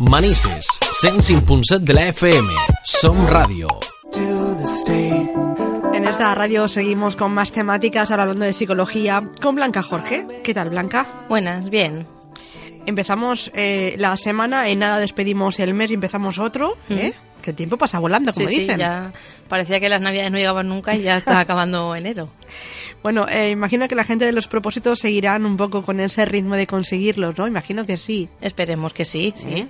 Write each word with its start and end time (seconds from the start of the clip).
Manises, 0.00 0.66
105.7 1.02 1.80
de 1.80 1.92
la 1.92 2.08
FM. 2.08 2.48
Som 2.84 3.26
Radio. 3.28 3.68
En 5.92 6.06
esta 6.06 6.34
radio 6.34 6.68
seguimos 6.68 7.16
con 7.16 7.32
más 7.34 7.52
temáticas, 7.52 8.10
ahora 8.10 8.22
hablando 8.22 8.46
de 8.46 8.54
psicología, 8.54 9.22
con 9.42 9.56
Blanca 9.56 9.82
Jorge. 9.82 10.26
¿Qué 10.42 10.54
tal, 10.54 10.70
Blanca? 10.70 11.06
Buenas, 11.28 11.68
bien. 11.68 12.06
Empezamos 12.86 13.50
eh, 13.54 13.94
la 13.98 14.16
semana, 14.16 14.70
en 14.70 14.78
nada 14.78 14.98
despedimos 14.98 15.58
el 15.60 15.74
mes 15.74 15.90
y 15.90 15.94
empezamos 15.94 16.38
otro, 16.38 16.78
¿eh? 16.88 17.12
Que 17.42 17.50
el 17.50 17.56
tiempo 17.56 17.76
pasa 17.76 17.98
volando, 17.98 18.32
como 18.32 18.48
Sí, 18.48 18.54
sí, 18.54 18.60
dicen. 18.62 18.78
ya 18.78 19.12
parecía 19.48 19.80
que 19.80 19.90
las 19.90 20.00
navidades 20.00 20.30
no 20.32 20.38
llegaban 20.38 20.66
nunca 20.68 20.96
y 20.96 21.02
ya 21.02 21.18
está 21.18 21.38
acabando 21.40 21.94
enero. 21.94 22.30
Bueno, 23.02 23.26
eh, 23.28 23.50
imagino 23.50 23.86
que 23.86 23.94
la 23.94 24.04
gente 24.04 24.24
de 24.24 24.32
los 24.32 24.46
propósitos 24.48 24.98
seguirán 24.98 25.44
un 25.44 25.58
poco 25.58 25.82
con 25.82 26.00
ese 26.00 26.24
ritmo 26.24 26.56
de 26.56 26.66
conseguirlos, 26.66 27.36
¿no? 27.36 27.46
Imagino 27.46 27.84
que 27.84 27.98
sí. 27.98 28.30
Esperemos 28.40 28.94
que 28.94 29.04
sí, 29.04 29.32
sí. 29.36 29.68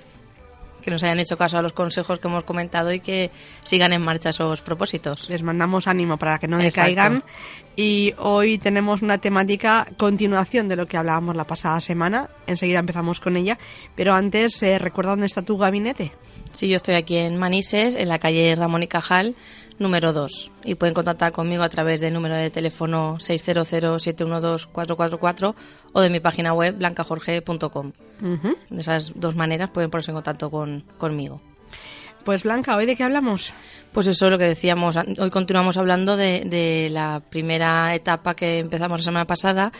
Que 0.81 0.91
nos 0.91 1.03
hayan 1.03 1.19
hecho 1.19 1.37
caso 1.37 1.57
a 1.57 1.61
los 1.61 1.73
consejos 1.73 2.19
que 2.19 2.27
hemos 2.27 2.43
comentado 2.43 2.91
y 2.91 2.99
que 2.99 3.31
sigan 3.63 3.93
en 3.93 4.01
marcha 4.01 4.29
esos 4.29 4.61
propósitos. 4.61 5.29
Les 5.29 5.43
mandamos 5.43 5.87
ánimo 5.87 6.17
para 6.17 6.39
que 6.39 6.47
no 6.47 6.57
decaigan. 6.57 7.23
Y 7.75 8.13
hoy 8.17 8.57
tenemos 8.57 9.01
una 9.01 9.19
temática 9.19 9.87
continuación 9.97 10.67
de 10.67 10.75
lo 10.75 10.87
que 10.87 10.97
hablábamos 10.97 11.35
la 11.35 11.45
pasada 11.45 11.79
semana. 11.79 12.29
Enseguida 12.47 12.79
empezamos 12.79 13.19
con 13.19 13.37
ella. 13.37 13.57
Pero 13.95 14.13
antes, 14.13 14.61
eh, 14.63 14.77
recuerda 14.79 15.11
dónde 15.11 15.27
está 15.27 15.41
tu 15.41 15.57
gabinete. 15.57 16.11
Sí, 16.51 16.67
yo 16.67 16.75
estoy 16.75 16.95
aquí 16.95 17.15
en 17.15 17.37
Manises, 17.37 17.95
en 17.95 18.09
la 18.09 18.19
calle 18.19 18.55
Ramón 18.55 18.83
y 18.83 18.87
Cajal, 18.87 19.35
número 19.81 20.13
2. 20.13 20.51
Y 20.63 20.75
pueden 20.75 20.93
contactar 20.93 21.31
conmigo 21.31 21.63
a 21.63 21.69
través 21.69 21.99
del 21.99 22.13
número 22.13 22.35
de 22.35 22.49
teléfono 22.49 23.17
600-712-444 23.17 25.55
o 25.91 26.01
de 26.01 26.09
mi 26.09 26.19
página 26.19 26.53
web 26.53 26.77
blancajorge.com. 26.77 27.91
De 28.69 28.81
esas 28.81 29.13
dos 29.15 29.35
maneras 29.35 29.71
pueden 29.71 29.89
ponerse 29.89 30.11
en 30.11 30.15
contacto 30.15 30.51
con, 30.51 30.83
conmigo. 30.97 31.41
Pues 32.23 32.43
Blanca, 32.43 32.77
¿hoy 32.77 32.85
de 32.85 32.95
qué 32.95 33.03
hablamos? 33.03 33.51
Pues 33.91 34.05
eso 34.07 34.25
es 34.25 34.31
lo 34.31 34.37
que 34.37 34.45
decíamos. 34.45 34.95
Hoy 34.95 35.31
continuamos 35.31 35.77
hablando 35.77 36.15
de, 36.17 36.43
de 36.45 36.89
la 36.91 37.19
primera 37.29 37.95
etapa 37.95 38.35
que 38.35 38.59
empezamos 38.59 38.99
la 38.99 39.05
semana 39.05 39.25
pasada. 39.25 39.71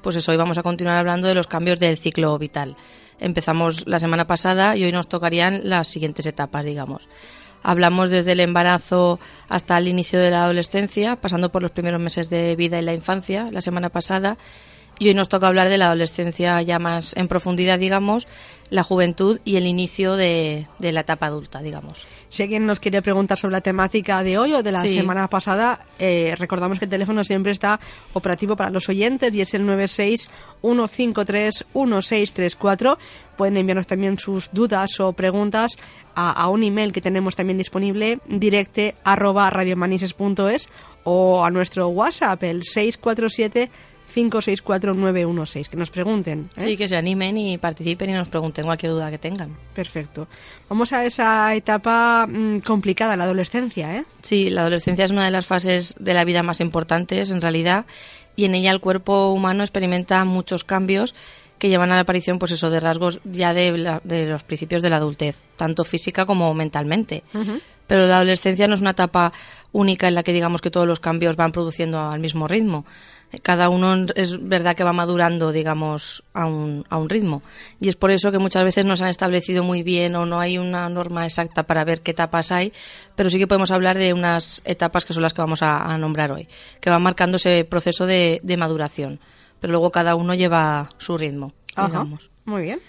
Pues 0.00 0.16
eso, 0.16 0.32
hoy 0.32 0.38
vamos 0.38 0.56
a 0.56 0.62
continuar 0.62 0.96
hablando 0.96 1.28
de 1.28 1.34
los 1.34 1.46
cambios 1.46 1.78
del 1.78 1.98
ciclo 1.98 2.38
vital. 2.38 2.74
Empezamos 3.18 3.86
la 3.86 4.00
semana 4.00 4.26
pasada 4.26 4.74
y 4.76 4.84
hoy 4.84 4.92
nos 4.92 5.08
tocarían 5.08 5.60
las 5.64 5.88
siguientes 5.88 6.24
etapas, 6.24 6.64
digamos. 6.64 7.06
Hablamos 7.62 8.10
desde 8.10 8.32
el 8.32 8.40
embarazo 8.40 9.20
hasta 9.48 9.76
el 9.78 9.88
inicio 9.88 10.18
de 10.18 10.30
la 10.30 10.44
adolescencia, 10.44 11.16
pasando 11.16 11.50
por 11.50 11.62
los 11.62 11.70
primeros 11.70 12.00
meses 12.00 12.30
de 12.30 12.56
vida 12.56 12.78
y 12.78 12.82
la 12.82 12.94
infancia, 12.94 13.48
la 13.50 13.60
semana 13.60 13.90
pasada. 13.90 14.38
Y 14.98 15.08
hoy 15.08 15.14
nos 15.14 15.28
toca 15.28 15.46
hablar 15.46 15.68
de 15.68 15.78
la 15.78 15.86
adolescencia 15.86 16.60
ya 16.62 16.78
más 16.78 17.16
en 17.16 17.28
profundidad, 17.28 17.78
digamos, 17.78 18.28
la 18.70 18.84
juventud 18.84 19.40
y 19.44 19.56
el 19.56 19.66
inicio 19.66 20.14
de, 20.16 20.66
de 20.78 20.92
la 20.92 21.00
etapa 21.00 21.26
adulta, 21.26 21.60
digamos. 21.60 22.06
Si 22.28 22.42
alguien 22.44 22.66
nos 22.66 22.78
quiere 22.80 23.02
preguntar 23.02 23.36
sobre 23.36 23.52
la 23.52 23.60
temática 23.60 24.22
de 24.22 24.38
hoy 24.38 24.52
o 24.54 24.62
de 24.62 24.70
la 24.72 24.82
Sí. 24.82 24.94
semana 24.94 25.28
pasada, 25.28 25.84
eh, 25.98 26.34
recordamos 26.38 26.78
que 26.78 26.84
el 26.84 26.90
teléfono 26.90 27.24
siempre 27.24 27.50
está 27.52 27.80
operativo 28.12 28.54
para 28.56 28.70
los 28.70 28.88
oyentes 28.88 29.34
y 29.34 29.40
es 29.40 29.52
el 29.54 29.64
96-153-1634. 31.74 32.96
Pueden 33.36 33.56
enviarnos 33.56 33.86
también 33.86 34.18
sus 34.18 34.50
dudas 34.52 35.00
o 35.00 35.12
preguntas 35.12 35.72
a, 36.14 36.30
a 36.30 36.48
un 36.48 36.62
email 36.62 36.92
que 36.92 37.00
tenemos 37.00 37.36
también 37.36 37.58
disponible, 37.58 38.18
directe 38.26 38.94
arroba 39.04 39.48
radiomanises.es 39.50 40.68
o 41.04 41.44
a 41.44 41.50
nuestro 41.50 41.88
WhatsApp, 41.88 42.42
el 42.44 42.62
647 42.62 43.70
564 44.12 44.94
916 44.94 45.68
que 45.68 45.76
nos 45.76 45.90
pregunten. 45.90 46.50
¿eh? 46.56 46.64
Sí, 46.64 46.76
que 46.76 46.88
se 46.88 46.96
animen 46.96 47.36
y 47.38 47.58
participen 47.58 48.10
y 48.10 48.12
nos 48.12 48.28
pregunten 48.28 48.64
cualquier 48.64 48.92
duda 48.92 49.10
que 49.10 49.18
tengan. 49.18 49.56
Perfecto. 49.74 50.28
Vamos 50.68 50.92
a 50.92 51.04
esa 51.04 51.54
etapa 51.54 52.26
mm, 52.28 52.58
complicada, 52.58 53.16
la 53.16 53.24
adolescencia, 53.24 53.96
¿eh? 53.96 54.04
Sí, 54.22 54.50
la 54.50 54.62
adolescencia 54.62 55.04
es 55.04 55.10
una 55.10 55.24
de 55.24 55.30
las 55.30 55.46
fases 55.46 55.94
de 55.98 56.14
la 56.14 56.24
vida 56.24 56.42
más 56.42 56.60
importantes 56.60 57.30
en 57.30 57.40
realidad 57.40 57.86
y 58.36 58.44
en 58.44 58.54
ella 58.54 58.70
el 58.70 58.80
cuerpo 58.80 59.32
humano 59.32 59.62
experimenta 59.62 60.24
muchos 60.24 60.64
cambios 60.64 61.14
que 61.58 61.68
llevan 61.68 61.92
a 61.92 61.94
la 61.96 62.00
aparición 62.02 62.38
pues 62.38 62.52
eso 62.52 62.70
de 62.70 62.80
rasgos 62.80 63.20
ya 63.24 63.52
de, 63.52 63.76
la- 63.76 64.00
de 64.02 64.24
los 64.26 64.42
principios 64.44 64.80
de 64.80 64.88
la 64.88 64.96
adultez, 64.96 65.36
tanto 65.56 65.84
física 65.84 66.24
como 66.24 66.54
mentalmente. 66.54 67.22
Pero 67.86 68.06
la 68.06 68.16
adolescencia 68.16 68.66
no 68.68 68.74
es 68.74 68.80
una 68.80 68.90
etapa 68.90 69.32
única 69.72 70.08
en 70.08 70.14
la 70.14 70.22
que 70.22 70.32
digamos 70.32 70.62
que 70.62 70.70
todos 70.70 70.86
los 70.86 71.00
cambios 71.00 71.36
van 71.36 71.52
produciendo 71.52 72.00
al 72.00 72.20
mismo 72.20 72.48
ritmo. 72.48 72.86
Cada 73.42 73.68
uno 73.68 74.06
es 74.16 74.42
verdad 74.42 74.74
que 74.74 74.82
va 74.82 74.92
madurando, 74.92 75.52
digamos, 75.52 76.24
a 76.34 76.46
un, 76.46 76.84
a 76.88 76.98
un 76.98 77.08
ritmo. 77.08 77.42
Y 77.80 77.88
es 77.88 77.94
por 77.96 78.10
eso 78.10 78.32
que 78.32 78.38
muchas 78.38 78.64
veces 78.64 78.84
no 78.84 78.96
se 78.96 79.04
han 79.04 79.10
establecido 79.10 79.62
muy 79.62 79.82
bien 79.82 80.16
o 80.16 80.26
no 80.26 80.40
hay 80.40 80.58
una 80.58 80.88
norma 80.88 81.24
exacta 81.24 81.62
para 81.62 81.84
ver 81.84 82.00
qué 82.00 82.10
etapas 82.10 82.50
hay, 82.50 82.72
pero 83.14 83.30
sí 83.30 83.38
que 83.38 83.46
podemos 83.46 83.70
hablar 83.70 83.96
de 83.98 84.12
unas 84.12 84.62
etapas 84.64 85.04
que 85.04 85.12
son 85.12 85.22
las 85.22 85.32
que 85.32 85.42
vamos 85.42 85.62
a, 85.62 85.78
a 85.78 85.96
nombrar 85.96 86.32
hoy, 86.32 86.48
que 86.80 86.90
van 86.90 87.02
marcando 87.02 87.36
ese 87.36 87.64
proceso 87.64 88.04
de, 88.04 88.40
de 88.42 88.56
maduración. 88.56 89.20
Pero 89.60 89.72
luego 89.72 89.90
cada 89.90 90.14
uno 90.16 90.34
lleva 90.34 90.90
su 90.98 91.16
ritmo, 91.16 91.52
Ajá. 91.76 91.86
digamos. 91.88 92.28
Muy 92.46 92.62
bien. 92.62 92.80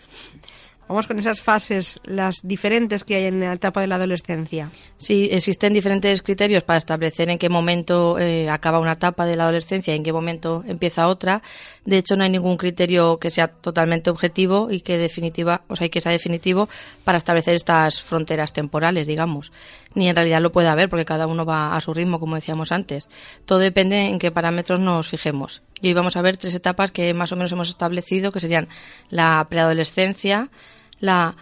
Vamos 0.92 1.08
con 1.08 1.18
esas 1.20 1.40
fases, 1.40 2.02
las 2.04 2.46
diferentes 2.46 3.06
que 3.06 3.16
hay 3.16 3.24
en 3.24 3.40
la 3.40 3.54
etapa 3.54 3.80
de 3.80 3.88
la 3.88 3.96
adolescencia. 3.96 4.70
Sí, 4.98 5.30
existen 5.32 5.72
diferentes 5.72 6.22
criterios 6.22 6.64
para 6.64 6.80
establecer 6.80 7.30
en 7.30 7.38
qué 7.38 7.48
momento 7.48 8.20
eh, 8.20 8.50
acaba 8.50 8.78
una 8.78 8.92
etapa 8.92 9.26
de 9.26 9.38
la 9.38 9.44
adolescencia 9.44 9.94
y 9.94 9.96
en 9.96 10.04
qué 10.04 10.12
momento 10.12 10.66
empieza 10.68 11.08
otra. 11.08 11.44
De 11.86 11.98
hecho, 11.98 12.18
no 12.18 12.26
hay 12.26 12.30
ningún 12.30 12.58
criterio 12.58 13.20
que 13.20 13.32
sea 13.32 13.48
totalmente 13.48 14.10
objetivo 14.10 14.70
y 14.70 14.82
que 14.82 14.98
definitiva, 14.98 15.62
o 15.70 15.78
sea, 15.78 15.88
que 15.88 16.02
sea 16.02 16.12
definitivo 16.12 16.68
para 17.06 17.20
establecer 17.20 17.54
estas 17.54 18.02
fronteras 18.02 18.52
temporales, 18.52 19.08
digamos. 19.08 19.54
Ni 19.96 20.10
en 20.10 20.16
realidad 20.18 20.42
lo 20.42 20.52
puede 20.52 20.68
haber 20.68 20.90
porque 20.90 21.06
cada 21.06 21.26
uno 21.26 21.46
va 21.46 21.74
a 21.74 21.80
su 21.80 21.94
ritmo, 21.94 22.20
como 22.20 22.36
decíamos 22.36 22.74
antes. 22.74 23.08
Todo 23.46 23.60
depende 23.60 24.08
en 24.08 24.20
qué 24.20 24.30
parámetros 24.30 24.82
nos 24.82 25.08
fijemos. 25.08 25.62
Y 25.82 25.88
hoy 25.88 25.94
vamos 25.94 26.18
a 26.18 26.22
ver 26.22 26.36
tres 26.36 26.54
etapas 26.54 26.92
que 26.92 27.14
más 27.14 27.32
o 27.32 27.38
menos 27.38 27.54
hemos 27.54 27.70
establecido, 27.70 28.34
que 28.34 28.42
serían 28.42 28.68
la 29.10 29.48
preadolescencia, 29.50 30.50
la 31.02 31.36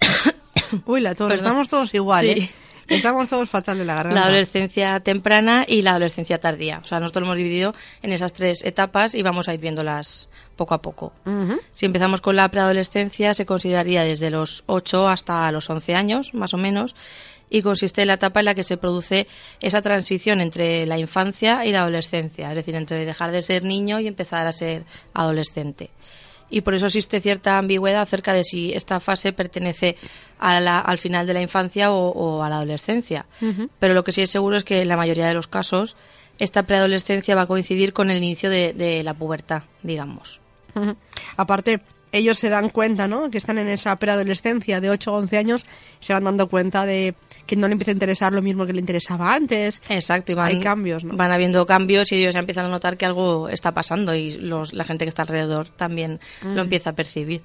Uy, 0.86 1.00
la 1.00 1.10
Perdón. 1.14 1.32
estamos 1.32 1.68
todos 1.68 1.94
igual, 1.94 2.24
Sí. 2.24 2.30
¿eh? 2.30 2.50
Estamos 2.88 3.28
todos 3.28 3.48
fatal 3.48 3.78
de 3.78 3.84
la 3.84 3.94
garganta. 3.94 4.18
la 4.20 4.26
adolescencia 4.26 4.98
temprana 4.98 5.64
y 5.68 5.82
la 5.82 5.92
adolescencia 5.92 6.38
tardía. 6.40 6.80
O 6.82 6.84
sea, 6.84 6.98
nosotros 6.98 7.20
lo 7.22 7.26
hemos 7.28 7.36
dividido 7.36 7.72
en 8.02 8.12
esas 8.12 8.32
tres 8.32 8.64
etapas 8.64 9.14
y 9.14 9.22
vamos 9.22 9.48
a 9.48 9.54
ir 9.54 9.60
viéndolas 9.60 10.28
poco 10.56 10.74
a 10.74 10.82
poco. 10.82 11.12
Si 11.70 11.86
empezamos 11.86 12.20
con 12.20 12.34
la 12.34 12.48
preadolescencia, 12.50 13.32
se 13.32 13.46
consideraría 13.46 14.02
desde 14.02 14.30
los 14.30 14.64
8 14.66 15.06
hasta 15.08 15.52
los 15.52 15.70
11 15.70 15.94
años, 15.94 16.34
más 16.34 16.52
o 16.52 16.56
menos, 16.56 16.96
y 17.48 17.62
consiste 17.62 18.02
en 18.02 18.08
la 18.08 18.14
etapa 18.14 18.40
en 18.40 18.46
la 18.46 18.54
que 18.56 18.64
se 18.64 18.76
produce 18.76 19.28
esa 19.60 19.80
transición 19.82 20.40
entre 20.40 20.84
la 20.84 20.98
infancia 20.98 21.64
y 21.64 21.70
la 21.70 21.82
adolescencia, 21.82 22.48
es 22.48 22.56
decir, 22.56 22.74
entre 22.74 23.04
dejar 23.04 23.30
de 23.30 23.42
ser 23.42 23.62
niño 23.62 24.00
y 24.00 24.08
empezar 24.08 24.48
a 24.48 24.52
ser 24.52 24.82
adolescente. 25.14 25.90
Y 26.50 26.62
por 26.62 26.74
eso 26.74 26.86
existe 26.86 27.20
cierta 27.20 27.58
ambigüedad 27.58 28.02
acerca 28.02 28.34
de 28.34 28.42
si 28.44 28.72
esta 28.72 28.98
fase 29.00 29.32
pertenece 29.32 29.96
a 30.38 30.58
la- 30.60 30.80
al 30.80 30.98
final 30.98 31.26
de 31.26 31.34
la 31.34 31.40
infancia 31.42 31.92
o, 31.92 32.08
o 32.10 32.42
a 32.42 32.48
la 32.48 32.56
adolescencia. 32.56 33.24
Pero 33.78 33.94
lo 33.94 34.02
que 34.04 34.12
sí 34.12 34.22
es 34.22 34.30
seguro 34.30 34.56
es 34.56 34.64
que 34.64 34.82
en 34.82 34.88
la 34.88 34.96
mayoría 34.96 35.26
de 35.28 35.34
los 35.34 35.46
casos 35.48 35.96
esta 36.38 36.62
preadolescencia 36.64 37.34
va 37.36 37.42
a 37.42 37.46
coincidir 37.46 37.92
con 37.92 38.10
el 38.10 38.16
inicio 38.18 38.50
de, 38.50 38.72
de 38.72 39.02
la 39.04 39.14
pubertad, 39.14 39.62
digamos. 39.82 40.40
Aparte, 41.36 41.80
ellos 42.12 42.38
se 42.38 42.48
dan 42.48 42.70
cuenta, 42.70 43.08
¿no? 43.08 43.30
Que 43.30 43.38
están 43.38 43.58
en 43.58 43.68
esa 43.68 43.96
preadolescencia 43.96 44.80
de 44.80 44.90
8 44.90 45.12
o 45.12 45.16
11 45.18 45.38
años, 45.38 45.66
se 46.00 46.12
van 46.12 46.24
dando 46.24 46.48
cuenta 46.48 46.86
de 46.86 47.14
que 47.46 47.56
no 47.56 47.66
le 47.68 47.72
empieza 47.72 47.90
a 47.90 47.94
interesar 47.94 48.32
lo 48.32 48.42
mismo 48.42 48.66
que 48.66 48.72
le 48.72 48.80
interesaba 48.80 49.34
antes. 49.34 49.82
Exacto, 49.88 50.32
y 50.32 50.34
van, 50.34 50.46
Hay 50.48 50.60
cambios, 50.60 51.04
¿no? 51.04 51.16
van 51.16 51.32
habiendo 51.32 51.64
cambios 51.66 52.10
y 52.12 52.16
ellos 52.16 52.34
ya 52.34 52.40
empiezan 52.40 52.66
a 52.66 52.68
notar 52.68 52.96
que 52.96 53.06
algo 53.06 53.48
está 53.48 53.72
pasando 53.72 54.14
y 54.14 54.32
los, 54.32 54.72
la 54.72 54.84
gente 54.84 55.04
que 55.04 55.10
está 55.10 55.22
alrededor 55.22 55.70
también 55.70 56.20
lo 56.42 56.62
empieza 56.62 56.90
a 56.90 56.92
percibir. 56.94 57.42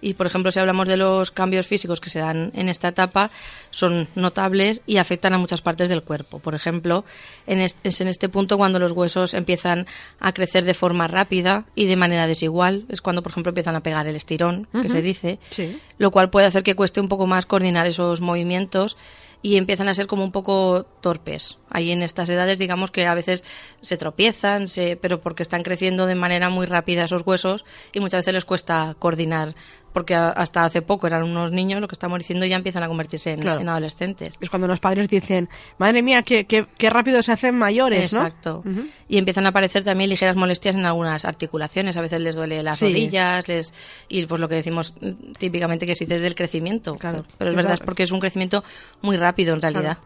Y, 0.00 0.14
por 0.14 0.26
ejemplo, 0.26 0.50
si 0.50 0.60
hablamos 0.60 0.86
de 0.86 0.96
los 0.98 1.30
cambios 1.30 1.66
físicos 1.66 2.00
que 2.00 2.10
se 2.10 2.18
dan 2.18 2.52
en 2.54 2.68
esta 2.68 2.88
etapa, 2.88 3.30
son 3.70 4.08
notables 4.14 4.82
y 4.86 4.98
afectan 4.98 5.32
a 5.32 5.38
muchas 5.38 5.62
partes 5.62 5.88
del 5.88 6.02
cuerpo. 6.02 6.38
Por 6.38 6.54
ejemplo, 6.54 7.04
en 7.46 7.60
es, 7.60 7.76
es 7.82 8.00
en 8.02 8.08
este 8.08 8.28
punto 8.28 8.58
cuando 8.58 8.78
los 8.78 8.92
huesos 8.92 9.32
empiezan 9.34 9.86
a 10.20 10.32
crecer 10.32 10.64
de 10.64 10.74
forma 10.74 11.06
rápida 11.08 11.64
y 11.74 11.86
de 11.86 11.96
manera 11.96 12.26
desigual. 12.26 12.84
Es 12.88 13.00
cuando, 13.00 13.22
por 13.22 13.32
ejemplo, 13.32 13.50
empiezan 13.50 13.74
a 13.76 13.82
pegar 13.82 14.06
el 14.06 14.16
estirón, 14.16 14.68
que 14.82 14.88
se 14.88 15.00
dice, 15.00 15.38
Sí. 15.50 15.78
lo 15.98 16.10
cual 16.10 16.28
puede 16.30 16.46
hacer 16.46 16.62
que 16.62 16.74
cueste 16.74 17.00
un 17.00 17.08
poco 17.08 17.26
más 17.26 17.46
coordinar 17.46 17.86
esos 17.86 18.20
movimientos 18.20 18.96
y 19.42 19.56
empiezan 19.58 19.88
a 19.88 19.94
ser 19.94 20.06
como 20.06 20.24
un 20.24 20.32
poco 20.32 20.86
torpes. 21.00 21.58
Ahí 21.70 21.92
en 21.92 22.02
estas 22.02 22.28
edades, 22.30 22.58
digamos 22.58 22.90
que 22.90 23.06
a 23.06 23.14
veces 23.14 23.44
se 23.82 23.96
tropiezan, 23.96 24.66
se, 24.66 24.96
pero 24.96 25.20
porque 25.20 25.42
están 25.42 25.62
creciendo 25.62 26.06
de 26.06 26.14
manera 26.14 26.48
muy 26.48 26.66
rápida 26.66 27.04
esos 27.04 27.22
huesos 27.24 27.64
y 27.92 28.00
muchas 28.00 28.20
veces 28.20 28.34
les 28.34 28.44
cuesta 28.44 28.96
coordinar 28.98 29.54
porque 29.96 30.14
hasta 30.14 30.62
hace 30.62 30.82
poco 30.82 31.06
eran 31.06 31.22
unos 31.22 31.52
niños, 31.52 31.80
lo 31.80 31.88
que 31.88 31.94
estamos 31.94 32.18
diciendo 32.18 32.44
ya 32.44 32.56
empiezan 32.56 32.82
a 32.82 32.86
convertirse 32.86 33.30
en, 33.30 33.48
adolescentes. 33.48 34.34
Es 34.38 34.50
cuando 34.50 34.68
los 34.68 34.78
padres 34.78 35.08
dicen, 35.08 35.48
madre 35.78 36.02
mía, 36.02 36.20
qué, 36.20 36.44
qué, 36.44 36.66
qué 36.76 36.90
rápido 36.90 37.22
se 37.22 37.32
hacen 37.32 37.54
mayores, 37.54 38.12
Exacto. 38.12 38.62
Y 39.08 39.16
empiezan 39.16 39.46
a 39.46 39.48
aparecer 39.48 39.84
también 39.84 40.10
ligeras 40.10 40.36
molestias 40.36 40.74
en 40.74 40.84
algunas 40.84 41.24
articulaciones, 41.24 41.96
a 41.96 42.02
veces 42.02 42.20
les 42.20 42.34
duele 42.34 42.62
las 42.62 42.78
rodillas, 42.78 43.48
les 43.48 43.72
y 44.10 44.26
pues 44.26 44.38
lo 44.38 44.50
que 44.50 44.56
decimos 44.56 44.92
típicamente 45.38 45.86
que 45.86 45.92
es 45.92 45.98
desde 46.00 46.26
el 46.26 46.34
crecimiento. 46.34 46.96
Claro. 46.96 47.24
Pero 47.38 47.52
es 47.52 47.56
verdad, 47.56 47.72
es 47.72 47.80
porque 47.80 48.02
es 48.02 48.10
un 48.10 48.20
crecimiento 48.20 48.62
muy 49.00 49.16
rápido 49.16 49.54
en 49.54 49.62
realidad. 49.62 49.96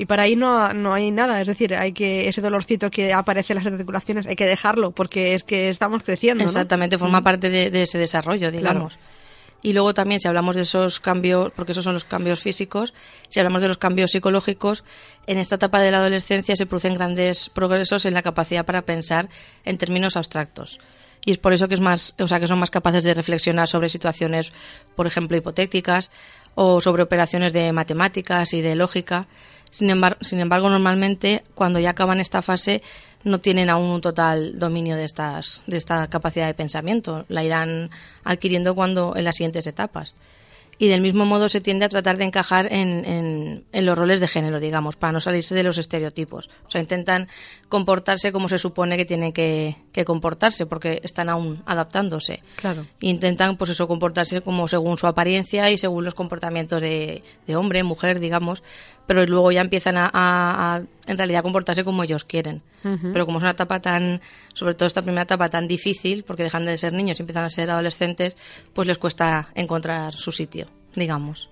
Y 0.00 0.06
para 0.06 0.22
ahí 0.22 0.36
no, 0.36 0.68
no 0.68 0.94
hay 0.94 1.10
nada, 1.10 1.40
es 1.40 1.48
decir, 1.48 1.74
hay 1.74 1.92
que 1.92 2.28
ese 2.28 2.40
dolorcito 2.40 2.88
que 2.88 3.12
aparece 3.12 3.52
en 3.52 3.58
las 3.58 3.66
articulaciones 3.66 4.26
hay 4.26 4.36
que 4.36 4.46
dejarlo 4.46 4.92
porque 4.92 5.34
es 5.34 5.42
que 5.42 5.68
estamos 5.68 6.04
creciendo. 6.04 6.44
Exactamente, 6.44 6.98
forma 6.98 7.20
parte 7.20 7.50
de, 7.50 7.82
ese 7.82 7.98
desarrollo, 7.98 8.52
digamos. 8.52 8.96
Y 9.60 9.72
luego 9.72 9.92
también, 9.92 10.20
si 10.20 10.28
hablamos 10.28 10.54
de 10.54 10.62
esos 10.62 11.00
cambios, 11.00 11.50
porque 11.52 11.72
esos 11.72 11.82
son 11.82 11.94
los 11.94 12.04
cambios 12.04 12.40
físicos, 12.40 12.94
si 13.28 13.40
hablamos 13.40 13.60
de 13.60 13.66
los 13.66 13.78
cambios 13.78 14.12
psicológicos, 14.12 14.84
en 15.26 15.38
esta 15.38 15.56
etapa 15.56 15.80
de 15.80 15.90
la 15.90 15.98
adolescencia 15.98 16.54
se 16.54 16.66
producen 16.66 16.94
grandes 16.94 17.48
progresos 17.48 18.06
en 18.06 18.14
la 18.14 18.22
capacidad 18.22 18.64
para 18.64 18.82
pensar 18.82 19.28
en 19.64 19.78
términos 19.78 20.16
abstractos. 20.16 20.78
Y 21.24 21.32
es 21.32 21.38
por 21.38 21.52
eso 21.52 21.66
que 21.66 21.74
es 21.74 21.80
más, 21.80 22.14
o 22.20 22.28
sea, 22.28 22.38
que 22.38 22.46
son 22.46 22.60
más 22.60 22.70
capaces 22.70 23.02
de 23.02 23.14
reflexionar 23.14 23.66
sobre 23.66 23.88
situaciones, 23.88 24.52
por 24.94 25.08
ejemplo, 25.08 25.36
hipotéticas 25.36 26.12
o 26.54 26.80
sobre 26.80 27.02
operaciones 27.02 27.52
de 27.52 27.72
matemáticas 27.72 28.52
y 28.52 28.60
de 28.60 28.76
lógica. 28.76 29.26
Sin 29.70 29.90
embargo, 29.90 30.18
sin 30.22 30.40
embargo, 30.40 30.70
normalmente 30.70 31.42
cuando 31.54 31.78
ya 31.78 31.90
acaban 31.90 32.20
esta 32.20 32.42
fase 32.42 32.82
no 33.24 33.40
tienen 33.40 33.68
aún 33.68 33.90
un 33.90 34.00
total 34.00 34.58
dominio 34.58 34.96
de 34.96 35.04
estas 35.04 35.62
de 35.66 35.76
esta 35.76 36.06
capacidad 36.08 36.46
de 36.46 36.54
pensamiento, 36.54 37.24
la 37.28 37.44
irán 37.44 37.90
adquiriendo 38.24 38.74
cuando 38.74 39.14
en 39.16 39.24
las 39.24 39.36
siguientes 39.36 39.66
etapas 39.66 40.14
y 40.78 40.86
del 40.86 41.00
mismo 41.00 41.26
modo 41.26 41.48
se 41.48 41.60
tiende 41.60 41.84
a 41.84 41.88
tratar 41.88 42.16
de 42.18 42.24
encajar 42.24 42.72
en, 42.72 43.64
en, 43.72 43.86
los 43.86 43.98
roles 43.98 44.20
de 44.20 44.28
género, 44.28 44.60
digamos, 44.60 44.96
para 44.96 45.12
no 45.12 45.20
salirse 45.20 45.54
de 45.54 45.64
los 45.64 45.76
estereotipos. 45.76 46.48
O 46.66 46.70
sea, 46.70 46.80
intentan 46.80 47.28
comportarse 47.68 48.30
como 48.30 48.48
se 48.48 48.58
supone 48.58 48.96
que 48.96 49.04
tienen 49.04 49.32
que, 49.32 49.74
comportarse, 50.06 50.66
porque 50.66 51.00
están 51.02 51.28
aún 51.28 51.62
adaptándose. 51.66 52.42
Claro. 52.56 52.86
intentan, 53.00 53.56
pues 53.56 53.70
eso, 53.70 53.88
comportarse 53.88 54.40
como 54.40 54.68
según 54.68 54.96
su 54.96 55.08
apariencia 55.08 55.68
y 55.70 55.78
según 55.78 56.04
los 56.04 56.14
comportamientos 56.14 56.80
de, 56.80 57.24
de 57.46 57.56
hombre, 57.56 57.82
mujer, 57.82 58.20
digamos, 58.20 58.62
pero 59.08 59.24
luego 59.24 59.50
ya 59.50 59.62
empiezan 59.62 59.94
a, 59.96 60.82
en 61.06 61.16
realidad 61.16 61.42
comportarse 61.42 61.82
como 61.82 62.04
ellos 62.04 62.26
quieren. 62.26 62.60
Pero 62.82 63.24
como 63.24 63.38
es 63.38 63.42
una 63.42 63.52
etapa 63.52 63.80
tan, 63.80 64.20
sobre 64.52 64.74
todo 64.74 64.86
esta 64.86 65.00
primera 65.00 65.22
etapa 65.22 65.48
tan 65.48 65.66
difícil, 65.66 66.24
porque 66.24 66.42
dejan 66.42 66.66
de 66.66 66.76
ser 66.76 66.92
niños 66.92 67.18
y 67.18 67.22
empiezan 67.22 67.44
a 67.44 67.50
ser 67.50 67.70
adolescentes, 67.70 68.36
pues 68.74 68.86
les 68.86 68.98
cuesta 68.98 69.48
encontrar 69.54 70.12
su 70.12 70.30
sitio 70.30 70.66
digamos. 70.94 71.48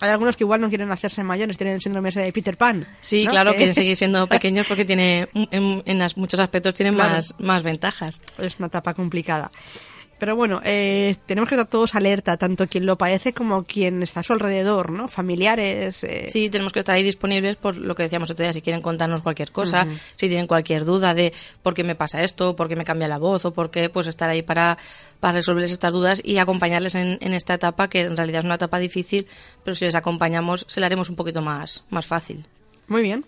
Hay 0.00 0.10
algunos 0.10 0.36
que 0.36 0.44
igual 0.44 0.60
no 0.60 0.68
quieren 0.68 0.90
hacerse 0.92 1.24
mayores, 1.24 1.56
tienen 1.56 1.74
el 1.74 1.80
síndrome 1.80 2.12
de 2.12 2.32
Peter 2.32 2.56
Pan. 2.56 2.86
Sí, 3.00 3.26
claro, 3.26 3.52
quieren 3.54 3.74
seguir 3.74 3.96
siendo 3.96 4.28
pequeños 4.28 4.66
porque 4.68 4.84
tiene 4.84 5.28
en, 5.34 5.82
muchos 6.14 6.38
aspectos 6.38 6.74
tienen 6.74 6.94
más, 6.94 7.34
más 7.38 7.64
ventajas. 7.64 8.20
Es 8.38 8.56
una 8.58 8.68
etapa 8.68 8.94
complicada. 8.94 9.50
Pero 10.18 10.36
bueno, 10.36 10.60
eh, 10.64 11.16
tenemos 11.26 11.48
que 11.48 11.56
estar 11.56 11.68
todos 11.68 11.94
alerta, 11.94 12.36
tanto 12.36 12.66
quien 12.66 12.86
lo 12.86 12.96
padece 12.96 13.32
como 13.32 13.64
quien 13.64 14.02
está 14.02 14.20
a 14.20 14.22
su 14.22 14.32
alrededor, 14.32 14.90
¿no? 14.90 15.08
Familiares. 15.08 16.04
Eh. 16.04 16.28
Sí, 16.30 16.48
tenemos 16.50 16.72
que 16.72 16.80
estar 16.80 16.94
ahí 16.94 17.02
disponibles 17.02 17.56
por 17.56 17.76
lo 17.76 17.94
que 17.94 18.04
decíamos 18.04 18.30
otro 18.30 18.44
día, 18.44 18.52
si 18.52 18.62
quieren 18.62 18.80
contarnos 18.80 19.22
cualquier 19.22 19.50
cosa, 19.50 19.86
si 20.16 20.28
tienen 20.28 20.46
cualquier 20.46 20.84
duda 20.84 21.14
de 21.14 21.32
por 21.62 21.74
qué 21.74 21.84
me 21.84 21.94
pasa 21.94 22.22
esto, 22.22 22.54
por 22.56 22.68
qué 22.68 22.76
me 22.76 22.84
cambia 22.84 23.08
la 23.08 23.18
voz 23.18 23.44
o 23.44 23.52
por 23.52 23.70
qué, 23.70 23.90
pues 23.90 24.06
estar 24.06 24.30
ahí 24.30 24.42
para, 24.42 24.78
para 25.20 25.34
resolverles 25.34 25.72
estas 25.72 25.92
dudas 25.92 26.20
y 26.24 26.38
acompañarles 26.38 26.94
en, 26.94 27.18
en 27.20 27.34
esta 27.34 27.54
etapa, 27.54 27.88
que 27.88 28.02
en 28.02 28.16
realidad 28.16 28.40
es 28.40 28.44
una 28.44 28.54
etapa 28.54 28.78
difícil, 28.78 29.26
pero 29.64 29.74
si 29.74 29.84
les 29.84 29.94
acompañamos 29.94 30.64
se 30.68 30.80
la 30.80 30.86
haremos 30.86 31.10
un 31.10 31.16
poquito 31.16 31.42
más, 31.42 31.84
más 31.90 32.06
fácil. 32.06 32.46
Muy 32.86 33.02
bien. 33.02 33.24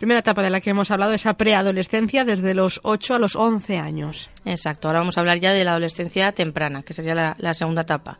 Primera 0.00 0.20
etapa 0.20 0.42
de 0.42 0.48
la 0.48 0.62
que 0.62 0.70
hemos 0.70 0.90
hablado, 0.90 1.12
esa 1.12 1.34
preadolescencia 1.34 2.24
desde 2.24 2.54
los 2.54 2.80
8 2.84 3.16
a 3.16 3.18
los 3.18 3.36
11 3.36 3.76
años. 3.76 4.30
Exacto, 4.46 4.88
ahora 4.88 5.00
vamos 5.00 5.18
a 5.18 5.20
hablar 5.20 5.40
ya 5.40 5.52
de 5.52 5.62
la 5.62 5.72
adolescencia 5.72 6.32
temprana, 6.32 6.82
que 6.82 6.94
sería 6.94 7.34
la, 7.36 7.52
segunda 7.52 7.82
etapa, 7.82 8.18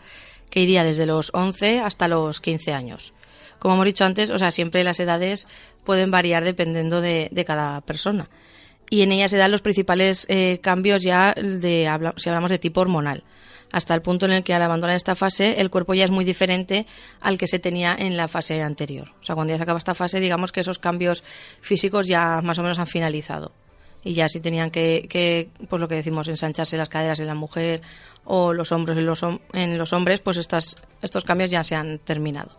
que 0.51 0.61
iría 0.61 0.85
desde 0.85 1.07
los 1.07 1.31
11 1.33 1.81
hasta 1.81 2.07
los 2.07 2.43
15 2.43 2.75
años. 2.75 3.15
Como 3.59 3.77
hemos 3.77 3.87
dicho 3.87 4.05
antes, 4.05 4.31
o 4.31 4.37
sea, 4.37 4.51
siempre 4.51 4.85
las 4.85 5.01
edades 5.01 5.49
pueden 5.83 6.11
variar 6.11 6.45
dependiendo 6.45 7.01
de, 7.01 7.31
cada 7.47 7.81
persona. 7.81 8.29
Y 8.91 9.01
en 9.01 9.13
ella 9.13 9.29
se 9.29 9.39
dan 9.39 9.51
los 9.51 9.63
principales 9.63 10.27
eh, 10.29 10.59
cambios 10.61 11.03
ya 11.03 11.33
de, 11.33 11.91
si 12.19 12.29
hablamos 12.29 12.51
de 12.51 12.59
tipo 12.59 12.83
hormonal 12.83 13.25
hasta 13.73 13.95
el 13.95 14.03
punto 14.03 14.27
en 14.27 14.33
el 14.33 14.45
que 14.45 14.55
al 14.55 14.63
abandonar 14.63 14.97
esta 14.97 15.15
fase 15.15 15.61
el 15.61 15.71
cuerpo 15.71 15.95
ya 15.95 16.05
es 16.05 16.11
muy 16.11 16.25
diferente 16.25 16.87
al 17.21 17.39
que 17.39 17.47
se 17.47 17.59
tenía 17.59 17.95
en 17.99 18.17
la 18.17 18.29
fase 18.29 18.63
anterior. 18.63 19.09
O 19.21 19.25
sea, 19.25 19.35
cuando 19.35 19.53
ya 19.53 19.57
se 19.57 19.63
acaba 19.63 19.79
esta 19.79 19.95
fase, 19.95 20.21
digamos 20.21 20.53
que 20.53 20.61
esos 20.61 20.79
cambios 20.79 21.23
físicos 21.61 22.07
ya 22.07 22.41
más 22.43 22.59
o 22.59 22.63
menos 22.63 22.79
han 22.79 22.87
finalizado. 22.87 23.53
Y 24.03 24.15
ya 24.15 24.29
si 24.29 24.41
tenían 24.41 24.71
que, 24.71 25.51
pues 25.69 25.81
lo 25.81 25.87
que 25.87 25.97
decimos, 25.97 26.27
ensancharse 26.29 26.79
las 26.79 26.89
caderas 26.89 27.21
en 27.21 27.27
la 27.27 27.35
mujer 27.35 27.83
o 28.25 28.55
los 28.55 28.73
hombros 28.73 28.97
en 28.97 29.05
los, 29.05 29.23
en 29.53 29.77
los 29.77 29.93
hombres, 29.93 30.21
pues 30.21 30.39
estas, 30.39 30.77
estos 31.03 31.25
cambios 31.25 31.51
ya 31.51 31.63
se 31.63 31.75
han 31.75 31.99
terminado. 31.99 32.57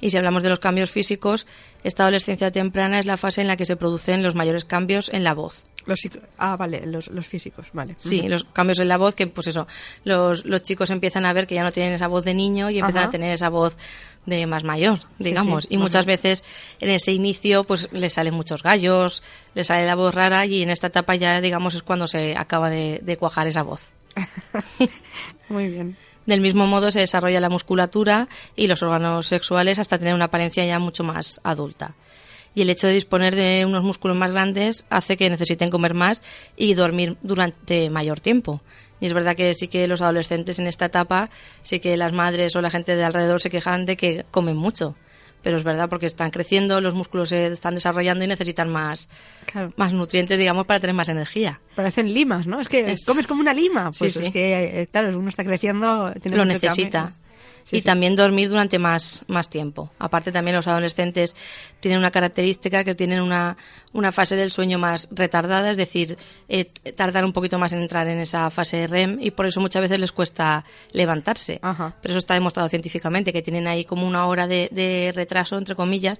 Y 0.00 0.10
si 0.10 0.16
hablamos 0.16 0.42
de 0.42 0.50
los 0.50 0.60
cambios 0.60 0.90
físicos, 0.90 1.46
esta 1.82 2.04
adolescencia 2.04 2.52
temprana 2.52 2.98
es 2.98 3.06
la 3.06 3.16
fase 3.16 3.40
en 3.40 3.48
la 3.48 3.56
que 3.56 3.66
se 3.66 3.76
producen 3.76 4.22
los 4.22 4.34
mayores 4.34 4.64
cambios 4.64 5.10
en 5.12 5.24
la 5.24 5.34
voz. 5.34 5.64
Los, 5.86 6.00
ah, 6.38 6.56
vale, 6.56 6.86
los, 6.86 7.26
físicos, 7.26 7.66
vale. 7.72 7.94
Sí, 7.98 8.22
los 8.22 8.44
cambios 8.44 8.80
en 8.80 8.88
la 8.88 8.96
voz, 8.96 9.14
que 9.14 9.26
pues 9.26 9.48
eso, 9.48 9.66
los, 10.04 10.44
los 10.46 10.62
chicos 10.62 10.90
empiezan 10.90 11.26
a 11.26 11.32
ver 11.32 11.46
que 11.46 11.54
ya 11.54 11.62
no 11.62 11.72
tienen 11.72 11.92
esa 11.92 12.08
voz 12.08 12.24
de 12.24 12.32
niño 12.32 12.70
y 12.70 12.78
empiezan 12.78 13.04
a 13.04 13.10
tener 13.10 13.34
esa 13.34 13.50
voz 13.50 13.76
de 14.24 14.46
más 14.46 14.64
mayor, 14.64 15.00
digamos. 15.18 15.66
Y 15.68 15.76
muchas 15.76 16.06
veces 16.06 16.42
en 16.80 16.90
ese 16.90 17.12
inicio 17.12 17.64
pues 17.64 17.88
les 17.92 18.14
salen 18.14 18.34
muchos 18.34 18.62
gallos, 18.62 19.22
les 19.54 19.66
sale 19.66 19.86
la 19.86 19.94
voz 19.94 20.14
rara 20.14 20.46
y 20.46 20.62
en 20.62 20.70
esta 20.70 20.86
etapa 20.86 21.16
ya, 21.16 21.40
digamos, 21.40 21.74
es 21.74 21.82
cuando 21.82 22.06
se 22.06 22.34
acaba 22.36 22.70
de, 22.70 23.00
de 23.02 23.16
cuajar 23.18 23.46
esa 23.46 23.62
voz. 23.62 23.92
Muy 25.48 25.68
bien. 25.68 25.96
Del 26.24 26.40
mismo 26.40 26.66
modo 26.66 26.90
se 26.90 27.00
desarrolla 27.00 27.40
la 27.40 27.50
musculatura 27.50 28.28
y 28.56 28.66
los 28.66 28.82
órganos 28.82 29.26
sexuales 29.26 29.78
hasta 29.78 29.98
tener 29.98 30.14
una 30.14 30.26
apariencia 30.26 30.64
ya 30.64 30.78
mucho 30.78 31.04
más 31.04 31.40
adulta 31.44 31.94
y 32.54 32.62
el 32.62 32.70
hecho 32.70 32.86
de 32.86 32.94
disponer 32.94 33.34
de 33.34 33.64
unos 33.66 33.82
músculos 33.82 34.16
más 34.16 34.30
grandes 34.30 34.86
hace 34.90 35.16
que 35.16 35.28
necesiten 35.28 35.70
comer 35.70 35.94
más 35.94 36.22
y 36.56 36.74
dormir 36.74 37.16
durante 37.22 37.90
mayor 37.90 38.20
tiempo. 38.20 38.62
Y 39.00 39.06
es 39.06 39.12
verdad 39.12 39.36
que 39.36 39.52
sí 39.54 39.68
que 39.68 39.86
los 39.86 40.00
adolescentes 40.00 40.58
en 40.58 40.66
esta 40.66 40.86
etapa, 40.86 41.30
sí 41.60 41.80
que 41.80 41.96
las 41.96 42.12
madres 42.12 42.54
o 42.56 42.60
la 42.60 42.70
gente 42.70 42.96
de 42.96 43.04
alrededor 43.04 43.40
se 43.40 43.50
quejan 43.50 43.86
de 43.86 43.96
que 43.96 44.24
comen 44.30 44.56
mucho. 44.56 44.96
Pero 45.42 45.58
es 45.58 45.64
verdad 45.64 45.90
porque 45.90 46.06
están 46.06 46.30
creciendo, 46.30 46.80
los 46.80 46.94
músculos 46.94 47.28
se 47.28 47.48
están 47.48 47.74
desarrollando 47.74 48.24
y 48.24 48.28
necesitan 48.28 48.70
más, 48.70 49.10
más 49.76 49.92
nutrientes, 49.92 50.38
digamos, 50.38 50.64
para 50.64 50.80
tener 50.80 50.96
más 50.96 51.10
energía. 51.10 51.60
Parecen 51.74 52.14
limas, 52.14 52.46
¿no? 52.46 52.60
Es 52.60 52.68
que 52.68 52.96
comes 53.06 53.26
como 53.26 53.42
una 53.42 53.52
lima. 53.52 53.92
Pues 53.92 54.16
es 54.16 54.30
que, 54.30 54.80
eh, 54.80 54.86
claro, 54.86 55.18
uno 55.18 55.28
está 55.28 55.44
creciendo. 55.44 56.14
Tiene 56.22 56.38
Lo 56.38 56.46
necesita 56.46 57.12
y 57.70 57.82
también 57.82 58.14
dormir 58.14 58.48
durante 58.48 58.78
más, 58.78 59.24
más 59.28 59.48
tiempo. 59.48 59.90
Aparte 59.98 60.32
también 60.32 60.56
los 60.56 60.66
adolescentes 60.66 61.34
tienen 61.80 61.98
una 61.98 62.10
característica 62.10 62.84
que 62.84 62.94
tienen 62.94 63.20
una, 63.20 63.56
una 63.92 64.12
fase 64.12 64.36
del 64.36 64.50
sueño 64.50 64.78
más 64.78 65.08
retardada, 65.10 65.70
es 65.70 65.76
decir, 65.76 66.16
eh, 66.48 66.64
tardan 66.96 67.24
un 67.24 67.32
poquito 67.32 67.58
más 67.58 67.72
en 67.72 67.82
entrar 67.82 68.08
en 68.08 68.18
esa 68.18 68.50
fase 68.50 68.86
REM 68.86 69.18
y 69.20 69.30
por 69.30 69.46
eso 69.46 69.60
muchas 69.60 69.82
veces 69.82 69.98
les 69.98 70.12
cuesta 70.12 70.64
levantarse. 70.92 71.60
Pero 71.60 72.12
eso 72.12 72.18
está 72.18 72.34
demostrado 72.34 72.68
científicamente, 72.68 73.32
que 73.32 73.42
tienen 73.42 73.66
ahí 73.66 73.84
como 73.84 74.06
una 74.06 74.26
hora 74.26 74.46
de, 74.46 74.68
de 74.72 75.12
retraso, 75.14 75.58
entre 75.58 75.74
comillas, 75.74 76.18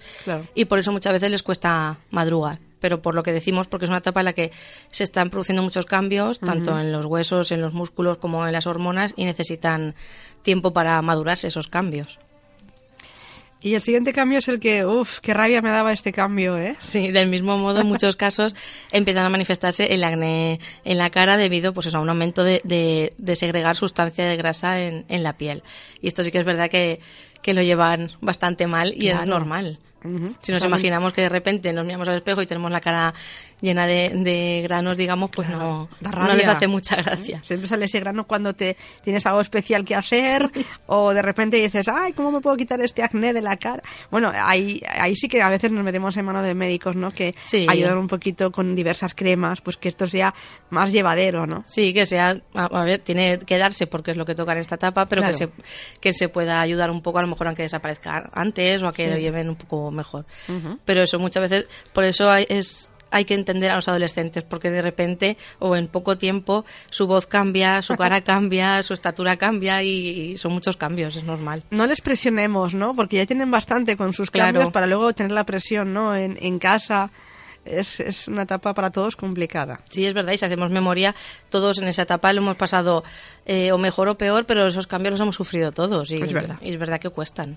y 0.55 0.65
por 0.65 0.79
eso 0.79 0.93
muchas 0.93 1.13
veces 1.13 1.31
les 1.31 1.43
cuesta 1.43 1.97
madrugar 2.11 2.59
pero 2.85 3.01
por 3.01 3.15
lo 3.15 3.23
que 3.23 3.33
decimos, 3.33 3.67
porque 3.67 3.87
es 3.87 3.89
una 3.89 4.01
etapa 4.01 4.21
en 4.21 4.27
la 4.27 4.35
que 4.35 4.53
se 4.93 5.05
están 5.05 5.31
produciendo 5.31 5.63
muchos 5.63 5.87
cambios, 5.87 6.39
tanto 6.39 6.79
en 6.79 6.93
los 6.93 7.07
huesos, 7.07 7.51
en 7.51 7.63
los 7.63 7.73
músculos 7.73 8.19
como 8.19 8.47
en 8.47 8.53
las 8.53 8.67
hormonas, 8.67 9.15
y 9.17 9.25
necesitan 9.25 9.95
tiempo 10.43 10.75
para 10.75 11.01
madurarse 11.01 11.49
esos 11.49 11.67
cambios. 11.67 12.19
Y 13.63 13.75
el 13.75 13.81
siguiente 13.81 14.13
cambio 14.13 14.41
es 14.41 14.49
el 14.49 14.61
que, 14.61 14.85
uff, 14.85 15.21
qué 15.21 15.33
rabia 15.33 15.63
me 15.63 15.71
daba 15.71 15.95
este 15.95 16.13
cambio, 16.13 16.59
¿eh? 16.59 16.77
Sí, 16.79 17.11
del 17.11 17.31
mismo 17.31 17.57
modo, 17.57 17.81
en 17.81 17.87
muchos 17.87 18.17
casos 18.25 18.55
empiezan 18.93 19.25
a 19.25 19.31
manifestarse 19.31 19.95
el 19.95 20.05
acné 20.05 20.61
en 20.85 20.99
la 20.99 21.09
cara 21.09 21.39
debido 21.39 21.73
pues, 21.73 21.95
a 21.95 22.01
un 22.01 22.11
aumento 22.11 22.45
de, 22.45 22.61
de, 23.17 23.37
segregar 23.37 23.77
sustancia 23.77 24.27
de 24.27 24.37
grasa 24.37 24.79
en, 24.83 25.07
en, 25.09 25.23
la 25.23 25.39
piel. 25.39 25.63
Y 26.03 26.09
esto 26.09 26.23
sí 26.23 26.31
que 26.31 26.39
es 26.39 26.45
verdad 26.45 26.69
que, 26.69 27.01
que 27.41 27.55
lo 27.55 27.63
llevan 27.63 28.11
bastante 28.21 28.67
mal 28.67 28.93
y 28.95 29.09
es 29.09 29.25
normal 29.25 29.79
Si 30.43 30.53
nos 30.53 30.61
Son- 30.61 30.69
imaginamos 30.69 31.13
que 31.13 31.23
de 31.23 31.29
repente 31.31 31.73
nos 31.73 31.85
miramos 31.87 32.07
al 32.09 32.17
espejo 32.17 32.43
y 32.43 32.47
tenemos 32.47 32.71
la 32.71 32.81
cara 32.81 33.15
llena 33.63 33.87
de, 33.87 34.11
de 34.15 34.61
granos, 34.63 34.99
digamos, 34.99 35.31
pues 35.31 35.49
no, 35.49 35.89
no 36.03 36.35
les 36.35 36.47
hace 36.47 36.69
mucha 36.69 36.97
gracia. 36.97 37.41
Siempre 37.45 37.67
sale 37.67 37.87
ese 37.87 38.01
grano 38.01 38.27
cuando 38.27 38.53
te 38.53 38.77
tienes 39.03 39.25
algo 39.25 39.41
especial 39.41 39.85
que 39.87 39.95
hacer 39.95 40.51
o 40.87 41.15
de 41.15 41.23
repente 41.23 41.57
dices, 41.57 41.89
ay, 41.89 42.13
¿cómo 42.13 42.31
me 42.31 42.41
puedo 42.43 42.57
quitar 42.59 42.79
este 42.83 43.03
acné 43.03 43.33
de 43.33 43.41
la 43.41 43.57
cara? 43.57 43.83
Bueno, 44.11 44.31
ahí, 44.35 44.83
ahí 44.91 45.17
sí 45.17 45.29
que 45.29 45.41
a 45.41 45.49
veces 45.49 45.71
nos 45.71 45.83
metemos 45.85 46.15
en 46.19 46.27
mano 46.27 46.43
de 46.43 46.55
médicos, 46.55 46.95
¿no? 46.97 47.11
Que 47.13 47.35
Sí. 47.41 47.65
ayudan 47.69 47.97
un 47.97 48.09
poquito 48.09 48.53
con 48.53 48.75
diversas 48.75 49.15
cremas, 49.15 49.63
pues 49.63 49.79
que 49.79 49.89
esto 49.89 50.07
sea 50.07 50.35
más 50.69 50.93
llevadero, 50.93 51.47
¿no? 51.47 51.65
Sí, 51.67 51.95
que 51.95 52.05
sea, 52.05 52.37
a, 52.55 52.65
a 52.67 52.85
ver, 52.85 52.99
tiene 53.01 53.39
que 53.39 53.57
darse 53.57 53.87
porque 53.87 54.11
es 54.11 54.19
lo 54.19 54.27
que 54.27 54.35
toca 54.35 54.53
en 54.53 54.59
esta 54.59 54.75
etapa, 54.75 55.07
pero 55.07 55.23
Claro. 55.23 55.33
que, 55.39 55.47
se, 55.47 55.51
que 56.01 56.13
se 56.13 56.29
pueda 56.29 56.61
ayudar 56.61 56.91
un 56.91 57.01
poco, 57.01 57.19
a 57.21 57.23
lo 57.23 57.29
mejor 57.29 57.47
aunque 57.47 57.63
desaparezca 57.63 58.29
antes 58.35 58.83
o 58.83 58.89
a 58.89 58.93
que 58.93 59.05
Sí. 59.07 59.11
lo 59.11 59.17
lleven 59.19 59.49
un 59.49 59.57
poco 59.57 59.91
mejor. 59.95 60.25
Pero 60.85 61.03
eso 61.03 61.19
muchas 61.19 61.49
veces, 61.49 61.69
por 61.93 62.05
eso 62.05 62.31
hay, 62.31 62.47
es, 62.49 62.91
hay 63.11 63.25
que 63.25 63.35
entender 63.35 63.71
a 63.71 63.77
los 63.77 63.87
adolescentes, 63.89 64.43
porque 64.45 64.71
de 64.71 64.83
repente 64.83 65.37
o 65.61 65.77
en 65.77 65.87
poco 65.89 66.19
tiempo 66.19 66.65
su 66.91 67.07
voz 67.07 67.27
cambia, 67.27 67.81
su 67.81 67.95
cara 67.97 68.23
cambia, 68.23 68.83
su 68.83 68.93
estatura 68.93 69.37
cambia 69.37 69.83
y, 69.83 70.33
y 70.33 70.37
son 70.37 70.53
muchos 70.53 70.77
cambios, 70.77 71.17
es 71.17 71.25
normal. 71.25 71.63
No 71.71 71.87
les 71.87 72.01
presionemos, 72.01 72.75
¿no? 72.75 72.95
Porque 72.95 73.17
ya 73.17 73.27
tienen 73.27 73.51
bastante 73.51 73.97
con 73.97 74.13
sus 74.13 74.31
Claro. 74.31 74.53
cambios 74.55 74.73
para 74.73 74.87
luego 74.87 75.13
tener 75.13 75.33
la 75.33 75.45
presión, 75.45 75.93
¿no? 75.95 76.15
En, 76.17 76.37
en 76.41 76.59
casa. 76.59 77.11
Es, 77.65 77.99
es 77.99 78.29
una 78.29 78.43
etapa 78.43 78.75
para 78.75 78.91
todos 78.91 79.17
complicada. 79.17 79.81
Sí, 79.89 80.05
es 80.05 80.13
verdad, 80.13 80.33
y 80.33 80.37
si 80.37 80.45
hacemos 80.45 80.71
memoria, 80.71 81.15
todos 81.49 81.79
en 81.81 81.89
esa 81.89 82.03
etapa 82.03 82.31
lo 82.35 82.43
hemos 82.43 82.59
pasado 82.59 83.05
eh, 83.47 83.73
o 83.73 83.79
mejor 83.79 84.07
o 84.09 84.19
peor, 84.19 84.45
pero 84.45 84.67
esos 84.67 84.87
cambios 84.87 85.13
los 85.13 85.21
hemos 85.23 85.37
sufrido 85.37 85.73
todos 85.73 86.11
y 86.11 86.17
Es 86.17 86.31
verdad. 86.35 86.59
y 86.61 86.73
es 86.73 86.79
verdad 86.79 87.01
que 87.01 87.09
cuestan. 87.09 87.57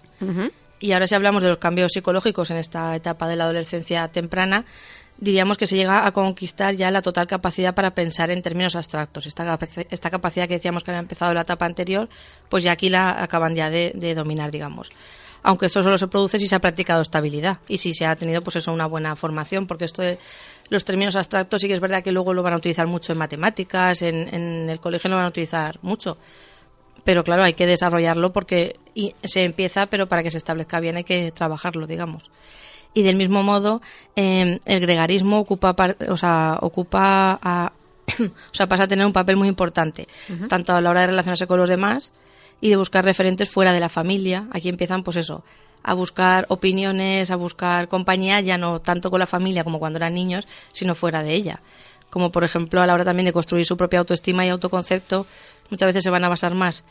Y 0.80 0.92
ahora 0.92 1.08
si 1.08 1.16
hablamos 1.16 1.42
de 1.44 1.50
los 1.50 1.58
cambios 1.58 1.92
psicológicos 1.94 2.52
en 2.52 2.58
esta 2.58 2.96
etapa 2.96 3.28
de 3.28 3.36
la 3.36 3.46
adolescencia 3.46 4.08
temprana, 4.10 4.66
diríamos 5.18 5.58
que 5.58 5.66
se 5.66 5.76
llega 5.76 6.06
a 6.06 6.12
conquistar 6.12 6.76
ya 6.76 6.92
la 6.92 7.02
total 7.02 7.26
capacidad 7.26 7.74
para 7.74 7.96
pensar 7.96 8.30
en 8.30 8.42
términos 8.44 8.76
abstractos. 8.76 9.26
Esta, 9.26 9.44
capaci- 9.46 9.88
esta 9.90 10.12
capacidad 10.12 10.48
que 10.48 10.56
decíamos 10.56 10.84
que 10.84 10.92
había 10.92 11.00
empezado 11.00 11.34
la 11.34 11.42
etapa 11.42 11.66
anterior, 11.66 12.08
pues 12.50 12.64
ya 12.64 12.74
aquí 12.74 12.90
la 12.90 13.24
acaban 13.24 13.56
ya 13.56 13.70
de, 13.72 13.92
de 13.96 14.14
dominar, 14.14 14.52
digamos. 14.52 14.92
Aunque 15.44 15.68
esto 15.68 15.82
solo 15.82 15.98
se 15.98 16.08
produce 16.08 16.40
si 16.40 16.48
se 16.48 16.56
ha 16.56 16.60
practicado 16.60 17.02
estabilidad 17.02 17.58
y 17.68 17.78
si 17.78 17.94
se 17.94 18.06
ha 18.06 18.16
tenido 18.16 18.42
pues 18.42 18.58
eso 18.58 18.72
una 18.74 18.86
buena 18.86 19.16
formación, 19.16 19.66
porque 19.66 19.86
esto 19.86 20.02
de 20.02 20.20
los 20.70 20.84
términos 20.84 21.16
abstractos 21.16 21.62
sí 21.62 21.68
que 21.68 21.74
es 21.76 21.80
verdad 21.80 22.04
que 22.04 22.12
luego 22.12 22.34
lo 22.34 22.44
van 22.44 22.54
a 22.54 22.58
utilizar 22.58 22.86
mucho 22.86 23.14
en 23.14 23.18
matemáticas, 23.20 24.02
en, 24.02 24.34
en 24.34 24.70
el 24.70 24.80
colegio 24.80 25.10
lo 25.10 25.16
van 25.16 25.26
a 25.26 25.30
utilizar 25.30 25.80
mucho 25.82 26.18
pero 27.08 27.24
claro, 27.24 27.42
hay 27.46 27.54
que 27.54 27.66
desarrollarlo 27.66 28.34
porque 28.34 28.76
se 29.24 29.46
empieza, 29.46 29.86
pero 29.86 30.08
para 30.08 30.24
que 30.24 30.30
se 30.30 30.38
establezca 30.38 30.82
bien 30.82 30.98
hay 30.98 31.06
que 31.06 31.32
trabajarlo, 31.32 31.88
digamos. 31.88 32.30
Y 32.94 33.04
del 33.04 33.16
mismo 33.16 33.44
modo, 33.44 33.82
eh, 34.18 34.60
el 34.66 34.80
gregarismo 34.82 35.40
ocupa, 35.40 35.74
o 36.10 36.18
sea, 36.18 36.58
ocupa 36.62 37.40
a- 37.42 37.72
o 38.20 38.54
sea, 38.54 38.68
pasa 38.68 38.84
a 38.84 38.88
tener 38.90 39.06
un 39.06 39.14
papel 39.14 39.38
muy 39.38 39.48
importante, 39.48 40.06
tanto 40.50 40.74
a 40.74 40.82
la 40.82 40.90
hora 40.90 41.00
de 41.02 41.08
relacionarse 41.08 41.48
con 41.48 41.58
los 41.60 41.70
demás 41.70 42.12
y 42.60 42.70
de 42.72 42.76
buscar 42.76 43.06
referentes 43.06 43.50
fuera 43.50 43.72
de 43.72 43.80
la 43.80 43.88
familia. 43.88 44.48
Aquí 44.52 44.68
empiezan, 44.68 45.04
pues 45.04 45.16
eso, 45.16 45.46
a 45.84 45.94
buscar 45.94 46.46
opiniones, 46.50 47.32
a 47.32 47.38
buscar 47.38 47.88
compañía, 47.88 48.42
ya 48.42 48.58
no 48.58 48.82
tanto 48.82 49.10
con 49.10 49.20
la 49.22 49.28
familia 49.28 49.64
como 49.64 49.80
cuando 49.80 49.96
eran 49.96 50.14
niños, 50.14 50.46
sino 50.74 50.94
fuera 50.94 51.24
de 51.24 51.34
ella. 51.36 51.62
Como 52.10 52.32
por 52.32 52.46
ejemplo 52.46 52.82
a 52.82 52.86
la 52.88 52.94
hora 52.94 53.04
también 53.04 53.26
de 53.26 53.34
construir 53.34 53.66
su 53.66 53.76
propia 53.76 54.00
autoestima 54.00 54.46
y 54.46 54.50
autoconcepto, 54.50 55.26
muchas 55.70 55.88
veces 55.88 56.04
se 56.04 56.10
van 56.10 56.24
a 56.24 56.30
basar 56.30 56.56
más 56.56 56.86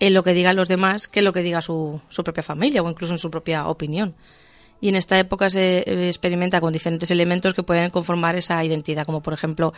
en 0.00 0.14
lo 0.14 0.22
que 0.22 0.34
digan 0.34 0.56
los 0.56 0.68
demás 0.68 1.08
que 1.08 1.20
en 1.20 1.24
lo 1.24 1.32
que 1.32 1.42
diga 1.42 1.60
su, 1.60 2.00
su 2.08 2.24
propia 2.24 2.42
familia 2.42 2.82
o 2.82 2.90
incluso 2.90 3.12
en 3.12 3.18
su 3.18 3.30
propia 3.30 3.66
opinión. 3.66 4.14
Y 4.82 4.88
en 4.88 4.96
esta 4.96 5.16
época 5.18 5.48
se 5.48 5.78
eh, 5.78 6.08
experimenta 6.08 6.60
con 6.60 6.72
diferentes 6.72 7.10
elementos 7.10 7.54
que 7.54 7.62
pueden 7.62 7.88
conformar 7.90 8.34
esa 8.36 8.62
identidad, 8.64 9.06
como 9.06 9.22
por 9.22 9.32
ejemplo, 9.32 9.72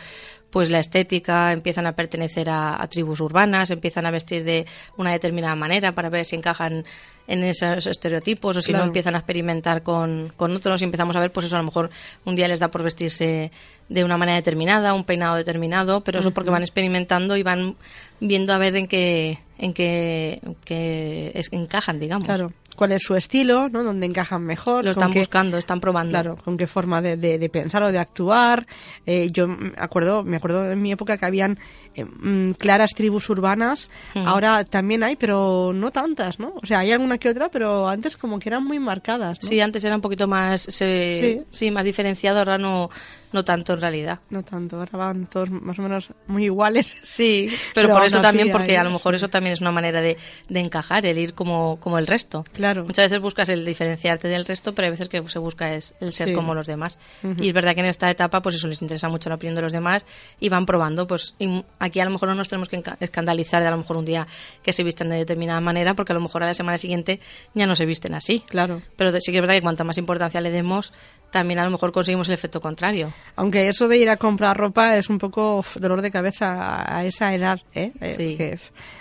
pues 0.49 0.69
la 0.71 0.79
estética, 0.79 1.51
empiezan 1.53 1.85
a 1.85 1.91
pertenecer 1.93 2.49
a, 2.49 2.81
a 2.81 2.87
tribus 2.87 3.21
urbanas, 3.21 3.69
empiezan 3.69 4.07
a 4.07 4.11
vestir 4.11 4.43
de 4.43 4.65
una 4.97 5.11
determinada 5.11 5.55
manera 5.55 5.93
para 5.93 6.09
ver 6.09 6.25
si 6.25 6.35
encajan 6.35 6.83
en 7.27 7.43
esos 7.43 7.85
estereotipos 7.87 8.57
o 8.57 8.61
si 8.61 8.71
Claro. 8.71 8.83
no 8.85 8.87
empiezan 8.89 9.13
a 9.15 9.19
experimentar 9.19 9.83
con, 9.83 10.31
con 10.37 10.55
otros 10.55 10.81
y 10.81 10.85
empezamos 10.85 11.15
a 11.15 11.19
ver, 11.19 11.31
pues 11.31 11.45
eso, 11.47 11.55
a 11.55 11.59
lo 11.59 11.65
mejor 11.65 11.89
un 12.25 12.35
día 12.35 12.47
les 12.47 12.59
da 12.59 12.69
por 12.69 12.81
vestirse 12.83 13.51
de 13.89 14.03
una 14.03 14.17
manera 14.17 14.35
determinada, 14.37 14.93
un 14.95 15.03
peinado 15.05 15.35
determinado, 15.35 16.01
pero 16.03 16.19
eso 16.19 16.31
porque 16.31 16.49
van 16.49 16.63
experimentando 16.63 17.37
y 17.37 17.43
van 17.43 17.75
viendo 18.19 18.53
a 18.53 18.57
ver 18.57 18.75
en 18.75 18.87
qué, 18.87 19.37
en 19.59 19.73
qué, 19.73 20.41
qué 20.65 21.31
es- 21.35 21.51
encajan, 21.51 21.99
digamos. 21.99 22.25
Claro. 22.27 22.51
¿Cuál 22.75 22.91
es 22.91 23.03
su 23.03 23.15
estilo, 23.15 23.69
¿no? 23.69 23.83
¿Dónde 23.83 24.05
encajan 24.05 24.43
mejor? 24.43 24.83
Lo 24.85 24.91
están 24.91 25.11
qué- 25.11 25.19
buscando, 25.19 25.57
están 25.57 25.79
probando. 25.79 26.11
Claro, 26.11 26.37
con 26.43 26.57
qué 26.57 26.67
forma 26.67 27.01
de, 27.01 27.17
de- 27.17 27.37
de 27.39 27.49
pensar 27.49 27.81
o 27.83 27.91
de 27.91 27.99
actuar. 27.99 28.65
Eh, 29.05 29.29
yo 29.31 29.47
me 29.47 29.71
acuerdo, 29.77 30.23
me 30.23 30.37
acuerdo 30.37 30.71
en 30.71 30.81
mi 30.81 30.91
época 30.91 31.17
que 31.17 31.25
habían 31.25 31.57
eh, 31.95 32.03
mm, 32.05 32.51
claras 32.53 32.91
tribus 32.93 33.29
urbanas. 33.29 33.89
Hmm. 34.13 34.27
Ahora 34.27 34.63
también 34.65 35.03
hay, 35.03 35.15
pero 35.15 35.71
no 35.73 35.91
tantas, 35.91 36.39
¿no? 36.39 36.53
O 36.61 36.65
sea, 36.65 36.79
hay 36.79 36.91
alguna 36.91 37.17
que 37.17 37.29
otra, 37.29 37.49
pero 37.49 37.87
antes 37.87 38.17
como 38.17 38.39
que 38.39 38.49
eran 38.49 38.63
muy 38.65 38.79
marcadas, 38.79 39.39
¿no? 39.41 39.47
Sí, 39.47 39.59
antes 39.61 39.83
era 39.85 39.95
un 39.95 40.01
poquito 40.01 40.27
más, 40.27 40.61
se- 40.61 41.45
Sí. 41.51 41.57
sí. 41.57 41.71
más 41.71 41.85
diferenciado, 41.85 42.39
ahora 42.39 42.57
no, 42.57 42.89
no 43.35 43.43
tanto 43.43 43.73
en 43.73 43.81
realidad. 43.81 44.19
No 44.29 44.43
tanto, 44.43 44.77
ahora 44.77 44.97
van 44.97 45.27
todos 45.27 45.51
más 45.51 45.77
o 45.77 45.81
menos 45.83 46.09
muy 46.27 46.45
iguales. 46.45 46.95
Sí, 47.03 47.49
pero, 47.75 47.89
Pero 47.89 47.93
por 47.99 48.05
eso 48.07 48.21
también, 48.21 48.51
porque 48.51 48.77
a 48.77 48.83
lo 48.83 48.89
mejor 48.91 49.13
eso 49.13 49.27
también 49.27 49.53
es 49.53 49.61
una 49.61 49.71
manera 49.71 50.01
de, 50.01 50.17
de 50.47 50.59
encajar, 50.61 51.05
el 51.05 51.19
ir 51.19 51.33
como, 51.33 51.77
como 51.79 51.99
el 51.99 52.07
resto. 52.07 52.45
Claro. 52.53 52.85
Muchas 52.85 53.09
veces 53.09 53.21
buscas 53.21 53.49
el 53.49 53.65
diferenciarte 53.65 54.27
del 54.29 54.45
resto, 54.45 54.73
pero 54.73 54.85
hay 54.85 54.91
veces 54.91 55.09
que 55.09 55.21
se 55.29 55.37
busca 55.39 55.73
es 55.75 55.93
el 55.99 56.13
ser 56.13 56.29
Sí. 56.29 56.33
como 56.33 56.55
los 56.55 56.65
demás. 56.65 56.97
Y 57.39 57.49
es 57.49 57.53
verdad 57.53 57.75
que 57.75 57.81
en 57.81 57.85
esta 57.87 58.09
etapa, 58.09 58.41
pues 58.41 58.55
eso 58.55 58.67
les 58.67 58.81
interesa 58.81 59.09
mucho 59.09 59.29
la 59.29 59.35
opinión 59.35 59.53
de 59.55 59.61
los 59.61 59.73
demás 59.73 60.03
y 60.39 60.49
van 60.49 60.65
probando. 60.65 61.05
Pues 61.05 61.35
y 61.37 61.63
aquí 61.77 61.99
a 61.99 62.05
lo 62.05 62.11
mejor 62.11 62.29
no 62.29 62.35
nos 62.35 62.47
tenemos 62.47 62.69
que 62.69 62.81
escandalizar 63.01 63.61
de 63.61 63.67
a 63.67 63.71
lo 63.71 63.77
mejor 63.77 63.97
un 63.97 64.05
día 64.05 64.25
que 64.63 64.73
se 64.73 64.83
visten 64.83 65.09
de 65.09 65.17
determinada 65.17 65.59
manera, 65.59 65.93
porque 65.93 66.13
a 66.13 66.15
lo 66.15 66.21
mejor 66.21 66.43
a 66.43 66.47
la 66.47 66.53
semana 66.53 66.77
siguiente 66.77 67.19
ya 67.53 67.67
no 67.67 67.75
se 67.75 67.85
visten 67.85 68.13
así. 68.15 68.39
Claro. 68.47 68.81
Pero 68.95 69.11
sí 69.19 69.31
que 69.31 69.37
es 69.37 69.41
verdad 69.41 69.55
que 69.55 69.61
cuanta 69.61 69.83
más 69.83 69.97
importancia 69.97 70.39
le 70.41 70.51
demos, 70.51 70.93
también 71.35 71.59
a 71.59 71.65
lo 71.65 71.69
mejor 71.71 71.91
conseguimos 71.91 72.29
el 72.29 72.33
efecto 72.35 72.61
contrario. 72.61 73.11
Aunque 73.35 73.67
eso 73.67 73.89
de 73.89 73.97
ir 73.97 74.09
a 74.09 74.15
comprar 74.15 74.55
ropa 74.55 74.95
es 74.95 75.09
un 75.09 75.17
poco 75.17 75.65
dolor 75.75 76.01
de 76.01 76.09
cabeza 76.09 76.97
a, 76.97 77.03
esa 77.03 77.33
edad, 77.33 77.59
¿eh? 77.73 77.91
Eh, 77.99 78.13
Sí. 78.15 78.29
porque, 78.29 78.57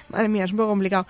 madre 0.08 0.28
mía, 0.28 0.42
es 0.42 0.50
un 0.50 0.56
poco 0.56 0.70
complicado. 0.70 1.06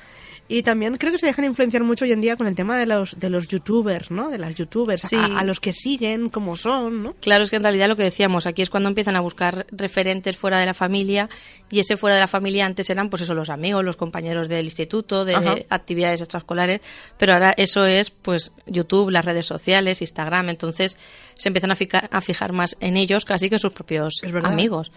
Y 0.47 0.63
también 0.63 0.97
creo 0.99 1.11
que 1.11 1.19
se 1.19 1.25
dejan 1.25 1.47
influenciar 1.47 1.83
mucho 1.85 2.05
hoy 2.05 2.13
en 2.13 2.21
día 2.21 2.37
con 2.37 2.47
el 2.47 2.55
tema 2.55 2.79
de 2.79 2.85
los 2.85 3.19
de 3.19 3.31
los 3.31 3.49
youtubers, 3.49 4.11
¿no? 4.11 4.29
De 4.29 4.37
las 4.37 4.55
youtubers, 4.55 5.01
Sí. 5.03 5.17
a, 5.17 5.39
a 5.39 5.45
los 5.45 5.59
que 5.59 5.73
siguen, 5.73 6.29
como 6.29 6.57
son, 6.57 7.03
¿no? 7.03 7.15
Claro, 7.15 7.45
es 7.45 7.51
que 7.51 7.57
en 7.57 7.63
realidad 7.63 7.89
lo 7.89 7.97
que 7.97 8.03
decíamos, 8.03 8.47
aquí 8.47 8.61
es 8.61 8.69
cuando 8.69 8.91
empiezan 8.91 9.17
a 9.17 9.21
buscar 9.21 9.67
referentes 9.73 10.37
fuera 10.37 10.59
de 10.59 10.67
la 10.67 10.75
familia 10.75 11.31
y 11.71 11.81
ese 11.81 11.97
fuera 11.97 12.17
de 12.17 12.21
la 12.21 12.27
familia 12.27 12.67
antes 12.67 12.91
eran 12.91 13.09
pues 13.09 13.23
eso 13.23 13.33
los 13.33 13.49
amigos, 13.49 13.83
los 13.85 13.97
compañeros 13.97 14.49
del 14.51 14.67
instituto, 14.67 15.25
de 15.25 15.35
Ajá. 15.35 15.55
actividades 15.71 16.21
extraescolares, 16.21 16.83
pero 17.19 17.33
ahora 17.33 17.55
eso 17.57 17.87
es 17.87 18.11
pues 18.11 18.53
YouTube, 18.67 19.11
las 19.11 19.25
redes 19.25 19.47
sociales, 19.47 20.03
Instagram, 20.03 20.51
entonces 20.51 20.99
se 21.35 21.49
empiezan 21.49 21.71
a 21.71 21.75
fijar, 21.75 22.09
a 22.13 22.21
fijar 22.21 22.53
más 22.53 22.77
en 22.81 22.99
ellos 22.99 23.25
casi 23.25 23.49
que 23.49 23.55
en 23.55 23.61
sus 23.61 23.73
propios 23.73 24.21
amigos. 24.45 24.93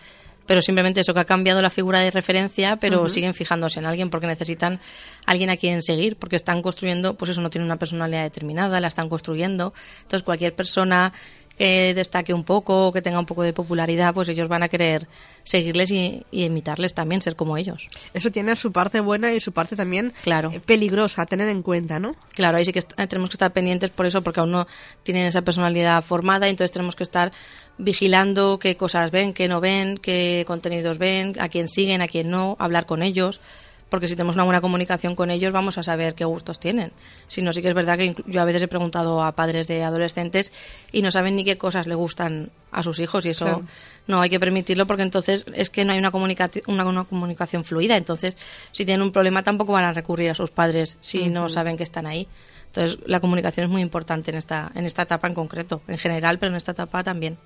Pero 0.48 0.62
simplemente 0.62 1.02
eso 1.02 1.14
que 1.14 1.20
ha 1.20 1.26
cambiado 1.26 1.62
la 1.62 1.70
figura 1.70 2.00
de 2.00 2.10
referencia, 2.10 2.78
pero 2.78 3.08
siguen 3.10 3.34
fijándose 3.34 3.80
en 3.80 3.86
alguien 3.86 4.10
porque 4.10 4.28
necesitan 4.28 4.80
alguien 5.26 5.50
a 5.50 5.58
quien 5.58 5.82
seguir, 5.82 6.16
porque 6.16 6.38
están 6.38 6.62
construyendo, 6.62 7.16
pues 7.16 7.30
eso 7.30 7.42
no 7.42 7.50
tiene 7.50 7.66
una 7.66 7.78
personalidad 7.78 8.24
determinada, 8.24 8.80
la 8.80 8.88
están 8.88 9.10
construyendo. 9.10 9.74
Entonces 10.04 10.24
cualquier 10.24 10.56
persona 10.56 11.14
que 11.58 11.94
destaque 11.96 12.34
un 12.34 12.44
poco, 12.44 12.92
que 12.92 13.02
tenga 13.02 13.20
un 13.20 13.26
poco 13.26 13.42
de 13.44 13.52
popularidad, 13.54 14.14
pues 14.14 14.30
ellos 14.30 14.48
van 14.48 14.62
a 14.64 14.70
querer 14.70 15.08
seguirles 15.44 15.90
y, 15.92 16.24
y 16.30 16.44
imitarles 16.46 16.94
también, 16.94 17.22
ser 17.22 17.36
como 17.36 17.58
ellos. 17.58 17.88
Eso 18.14 18.32
tiene 18.32 18.56
su 18.56 18.72
parte 18.72 19.00
buena 19.00 19.34
y 19.34 19.40
su 19.40 19.52
parte 19.54 19.76
también 19.76 20.14
Claro. 20.24 20.52
eh, 20.52 20.60
peligrosa 20.60 21.24
a 21.24 21.26
tener 21.26 21.50
en 21.50 21.64
cuenta, 21.64 22.00
¿no? 22.00 22.16
Claro, 22.36 22.58
ahí 22.58 22.66
sí 22.66 22.74
que 22.74 22.80
est- 22.80 22.94
tenemos 23.08 23.30
que 23.30 23.36
estar 23.36 23.52
pendientes 23.54 23.90
por 23.90 24.06
eso, 24.06 24.22
porque 24.22 24.40
aún 24.40 24.52
no 24.52 24.68
tienen 25.04 25.26
esa 25.26 25.42
personalidad 25.42 26.04
formada, 26.04 26.46
y 26.48 26.52
entonces 26.52 26.72
tenemos 26.72 26.96
que 26.96 27.04
estar 27.04 27.32
vigilando 27.78 28.60
qué 28.60 28.76
cosas 28.76 29.12
ven, 29.12 29.34
qué 29.34 29.48
no 29.48 29.62
ven, 29.62 29.98
qué 29.98 30.44
contenidos 30.48 30.98
ven, 30.98 31.36
a 31.40 31.50
quién 31.50 31.68
siguen, 31.70 32.02
a 32.02 32.08
quién 32.08 32.30
no, 32.30 32.56
hablar 32.60 32.86
con 32.86 33.02
ellos, 33.04 33.40
porque 33.90 34.08
si 34.08 34.16
tenemos 34.16 34.36
una 34.36 34.44
buena 34.44 34.62
comunicación 34.62 35.16
con 35.16 35.32
ellos 35.32 35.54
vamos 35.54 35.78
a 35.78 35.84
saber 35.84 36.14
qué 36.14 36.26
gustos 36.26 36.60
tienen. 36.60 36.92
Si 37.28 37.42
no, 37.42 37.54
sí 37.54 37.62
que 37.62 37.70
es 37.70 37.74
verdad 37.76 37.98
que 37.98 38.16
yo 38.26 38.42
a 38.42 38.46
veces 38.46 38.64
he 38.64 38.68
preguntado 38.68 39.24
a 39.24 39.32
padres 39.34 39.68
de 39.68 39.84
adolescentes 39.84 40.52
y 40.92 41.02
no 41.02 41.12
saben 41.12 41.36
ni 41.36 41.44
qué 41.44 41.58
cosas 41.58 41.88
le 41.88 41.96
gustan 41.96 42.52
a 42.72 42.84
sus 42.84 43.00
hijos 43.00 43.26
y 43.26 43.30
eso 43.30 43.46
Claro. 43.46 43.64
no 44.08 44.22
hay 44.22 44.30
que 44.30 44.40
permitirlo 44.40 44.86
porque 44.86 45.04
entonces 45.04 45.46
es 45.54 45.70
que 45.70 45.86
no 45.86 45.94
hay 45.94 46.00
una, 46.00 46.12
una, 46.68 46.86
una 46.86 47.04
comunicación 47.06 47.64
fluida. 47.64 47.96
Entonces, 47.96 48.36
si 48.72 48.84
tienen 48.86 49.02
un 49.02 49.12
problema 49.12 49.44
tampoco 49.44 49.72
van 49.72 49.86
a 49.86 49.94
recurrir 49.94 50.30
a 50.32 50.36
sus 50.36 50.50
padres 50.52 50.98
si 51.00 51.30
no 51.30 51.48
saben 51.50 51.78
que 51.78 51.84
están 51.84 52.06
ahí. 52.08 52.28
Entonces, 52.78 53.00
la 53.08 53.20
comunicación 53.20 53.64
es 53.66 53.72
muy 53.72 53.82
importante 53.82 54.30
en 54.30 54.38
esta, 54.38 54.72
en 54.76 54.86
esta 54.86 55.02
etapa 55.02 55.28
en 55.28 55.34
concreto, 55.34 55.82
en 55.88 55.98
general, 55.98 56.38
pero 56.38 56.52
en 56.52 56.58
esta 56.58 56.74
etapa 56.74 57.04
también. 57.04 57.38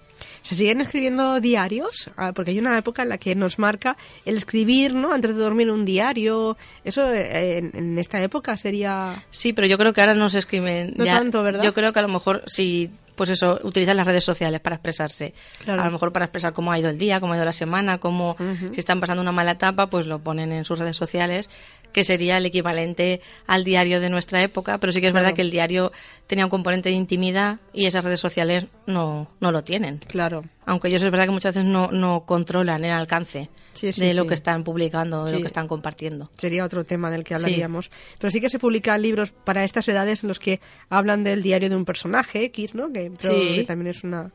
¿Se 0.43 0.55
siguen 0.55 0.81
escribiendo 0.81 1.39
diarios? 1.39 2.09
Ah, 2.17 2.33
porque 2.33 2.51
hay 2.51 2.59
una 2.59 2.77
época 2.77 3.03
en 3.03 3.09
la 3.09 3.17
que 3.17 3.33
nos 3.33 3.57
marca 3.57 3.95
el 4.25 4.35
escribir, 4.35 4.93
¿no? 4.93 5.13
Antes 5.13 5.33
de 5.33 5.41
dormir 5.41 5.71
un 5.71 5.85
diario. 5.85 6.57
Eso 6.83 7.11
eh, 7.13 7.57
en, 7.59 7.71
en 7.73 7.97
esta 7.97 8.21
época 8.21 8.57
sería... 8.57 9.15
Sí, 9.29 9.53
pero 9.53 9.67
yo 9.67 9.77
creo 9.77 9.93
que 9.93 10.01
ahora 10.01 10.13
no 10.13 10.29
se 10.29 10.39
escriben. 10.39 10.93
No 10.97 11.05
ya- 11.05 11.17
tanto, 11.17 11.41
¿verdad? 11.43 11.63
Yo 11.63 11.73
creo 11.73 11.93
que 11.93 11.99
a 11.99 12.03
lo 12.03 12.09
mejor 12.09 12.43
si 12.47 12.91
pues 13.15 13.29
eso, 13.29 13.59
utilizan 13.63 13.97
las 13.97 14.07
redes 14.07 14.23
sociales 14.23 14.61
para 14.61 14.77
expresarse. 14.77 15.33
Claro. 15.63 15.81
A 15.81 15.85
lo 15.85 15.91
mejor 15.91 16.11
para 16.11 16.25
expresar 16.25 16.53
cómo 16.53 16.71
ha 16.71 16.79
ido 16.79 16.89
el 16.89 16.97
día, 16.97 17.19
cómo 17.19 17.33
ha 17.33 17.35
ido 17.35 17.45
la 17.45 17.53
semana, 17.53 17.99
cómo 17.99 18.35
si 18.73 18.79
están 18.79 18.99
pasando 18.99 19.21
una 19.21 19.31
mala 19.31 19.51
etapa, 19.51 19.91
pues 19.91 20.07
lo 20.07 20.19
ponen 20.19 20.51
en 20.51 20.65
sus 20.65 20.79
redes 20.79 20.97
sociales, 20.97 21.47
que 21.91 22.03
sería 22.03 22.37
el 22.37 22.45
equivalente 22.45 23.21
al 23.47 23.63
diario 23.63 23.99
de 23.99 24.09
nuestra 24.09 24.41
época, 24.41 24.79
pero 24.79 24.93
sí 24.93 25.01
que 25.01 25.07
es 25.07 25.11
Claro. 25.11 25.23
verdad 25.25 25.35
que 25.35 25.41
el 25.41 25.51
diario 25.51 25.91
tenía 26.27 26.45
un 26.45 26.49
componente 26.51 26.89
de 26.89 26.95
intimidad 26.95 27.59
y 27.73 27.85
esas 27.85 28.03
redes 28.05 28.19
sociales 28.19 28.65
no, 28.87 29.29
no 29.39 29.51
lo 29.51 29.63
tienen. 29.63 29.97
Claro. 30.07 30.43
Aunque 30.65 30.87
ellos 30.87 31.01
es 31.03 31.11
verdad 31.11 31.25
que 31.25 31.31
muchas 31.31 31.55
veces 31.55 31.69
no, 31.69 31.89
no 31.91 32.25
controlan 32.25 32.83
el 32.85 32.91
alcance 32.91 33.49
Sí, 33.73 33.91
sí, 33.93 34.01
de 34.01 34.13
lo 34.13 34.23
sí. 34.23 34.27
que 34.29 34.33
están 34.35 34.63
publicando, 34.65 35.23
de 35.25 35.31
lo 35.31 35.39
que 35.39 35.47
están 35.47 35.67
compartiendo. 35.67 36.29
Sería 36.37 36.65
otro 36.65 36.83
tema 36.83 37.09
del 37.09 37.23
que 37.23 37.35
hablaríamos. 37.35 37.89
Pero 38.19 38.29
sí 38.29 38.41
que 38.41 38.49
se 38.49 38.59
publican 38.59 39.01
libros 39.01 39.31
para 39.31 39.63
estas 39.63 39.87
edades 39.87 40.23
en 40.23 40.27
los 40.27 40.39
que 40.39 40.59
hablan 40.89 41.23
del 41.23 41.41
diario 41.41 41.69
de 41.69 41.75
un 41.77 41.85
personaje 41.85 42.43
X, 42.45 42.75
¿no? 42.75 42.91
Que, 42.91 43.11
pero 43.21 43.33
que 43.33 43.63
también 43.65 43.87
es 43.87 44.03
una 44.03 44.31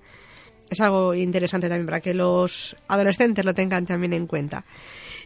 es 0.71 0.81
algo 0.81 1.15
interesante 1.15 1.69
también 1.69 1.87
para 1.87 2.01
que 2.01 2.15
los 2.15 2.77
adolescentes 2.89 3.45
lo 3.45 3.55
tengan 3.55 3.87
también 3.87 4.13
en 4.13 4.27
cuenta. 4.27 4.65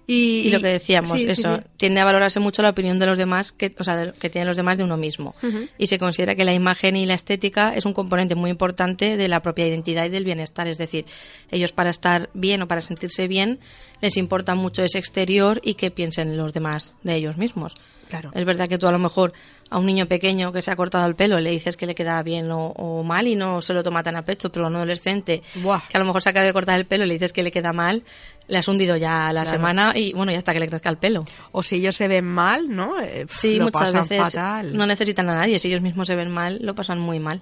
Y, 0.07 0.43
Y 0.47 0.51
lo 0.51 0.59
que 0.61 0.67
decíamos, 0.69 1.19
sí, 1.21 1.27
eso, 1.29 1.57
sí. 1.59 1.63
tiende 1.77 2.01
a 2.01 2.05
valorarse 2.05 2.41
mucho 2.41 2.63
la 2.63 2.71
opinión 2.71 2.99
de 2.99 3.07
los 3.07 3.17
demás, 3.17 3.53
que, 3.53 3.73
o 3.79 3.85
sea, 3.85 3.95
de- 3.97 4.13
que 4.13 4.29
tienen 4.29 4.49
los 4.49 4.57
demás 4.57 4.77
de 4.77 4.83
uno 4.83 4.97
mismo. 4.97 5.37
Y 5.79 5.87
se 5.87 5.99
considera 5.99 6.35
que 6.35 6.45
la 6.45 6.53
imagen 6.53 6.97
y 6.97 7.07
la 7.07 7.15
estética 7.15 7.75
es 7.77 7.85
un 7.85 7.93
componente 7.93 8.35
muy 8.35 8.51
importante 8.51 9.17
de 9.17 9.29
la 9.29 9.41
propia 9.41 9.69
identidad 9.69 10.07
y 10.07 10.09
del 10.09 10.25
bienestar. 10.25 10.67
Es 10.67 10.79
decir, 10.79 11.05
ellos 11.53 11.71
para 11.71 11.91
estar 11.91 12.29
bien 12.35 12.61
o 12.63 12.67
para 12.67 12.81
sentirse 12.81 13.29
bien, 13.29 13.61
les 14.01 14.17
importa 14.17 14.57
mucho 14.57 14.83
ese 14.83 14.99
exterior 14.99 15.61
y 15.63 15.75
que 15.75 15.93
piensen 15.93 16.37
los 16.37 16.53
demás 16.55 16.95
de 17.05 17.15
ellos 17.15 17.37
mismos. 17.37 17.75
Claro. 18.11 18.31
Es 18.35 18.45
verdad 18.45 18.69
que 18.69 18.77
tú 18.77 18.87
a 18.87 18.93
lo 18.93 18.99
mejor 18.99 19.33
a 19.71 19.79
un 19.79 19.87
niño 19.87 20.05
pequeño 20.07 20.53
que 20.53 20.61
se 20.61 20.71
ha 20.71 20.77
cortado 20.77 21.07
el 21.07 21.15
pelo 21.15 21.41
le 21.41 21.51
dices 21.51 21.77
que 21.77 21.87
le 21.87 21.95
queda 21.95 22.23
bien 22.23 22.51
o, 22.51 22.67
o 22.77 23.03
mal 23.03 23.27
y 23.29 23.37
no 23.37 23.63
se 23.63 23.73
lo 23.73 23.83
toma 23.83 24.03
tan 24.03 24.17
a 24.17 24.25
pecho, 24.25 24.51
pero 24.53 24.67
a 24.67 24.69
un 24.69 24.77
adolescente 24.77 25.43
Buah. 25.55 25.81
que 25.89 25.97
a 25.97 26.01
lo 26.01 26.07
mejor 26.07 26.23
se 26.23 26.29
acaba 26.31 26.45
de 26.45 26.53
cortar 26.53 26.79
el 26.79 26.87
pelo 26.87 27.05
y 27.05 27.07
le 27.09 27.15
dices 27.15 27.33
que 27.33 27.43
le 27.43 27.51
queda 27.51 27.73
mal, 27.73 28.03
le 28.49 28.59
has 28.59 28.67
hundido 28.69 28.97
ya 28.97 29.33
la 29.33 29.43
Claro. 29.43 29.51
semana 29.59 29.93
y 29.95 30.13
bueno, 30.13 30.33
ya 30.33 30.39
hasta 30.39 30.53
que 30.53 30.59
le 30.59 30.69
crezca 30.69 30.91
el 30.91 30.97
pelo. 30.99 31.25
O 31.53 31.63
si 31.63 31.77
ellos 31.77 31.95
se 31.97 32.09
ven 32.09 32.25
mal, 32.27 32.69
¿no? 32.69 33.01
Eh, 33.01 33.27
Sí, 33.29 33.55
lo 33.57 33.65
muchas 33.67 33.93
pasan 33.93 34.03
veces 34.09 34.33
fatal. 34.35 34.77
no 34.77 34.87
necesitan 34.87 35.29
a 35.31 35.37
nadie, 35.37 35.59
si 35.61 35.69
ellos 35.69 35.81
mismos 35.81 36.09
se 36.09 36.17
ven 36.17 36.31
mal, 36.31 36.59
lo 36.61 36.75
pasan 36.75 36.99
muy 36.99 37.21
mal. 37.21 37.41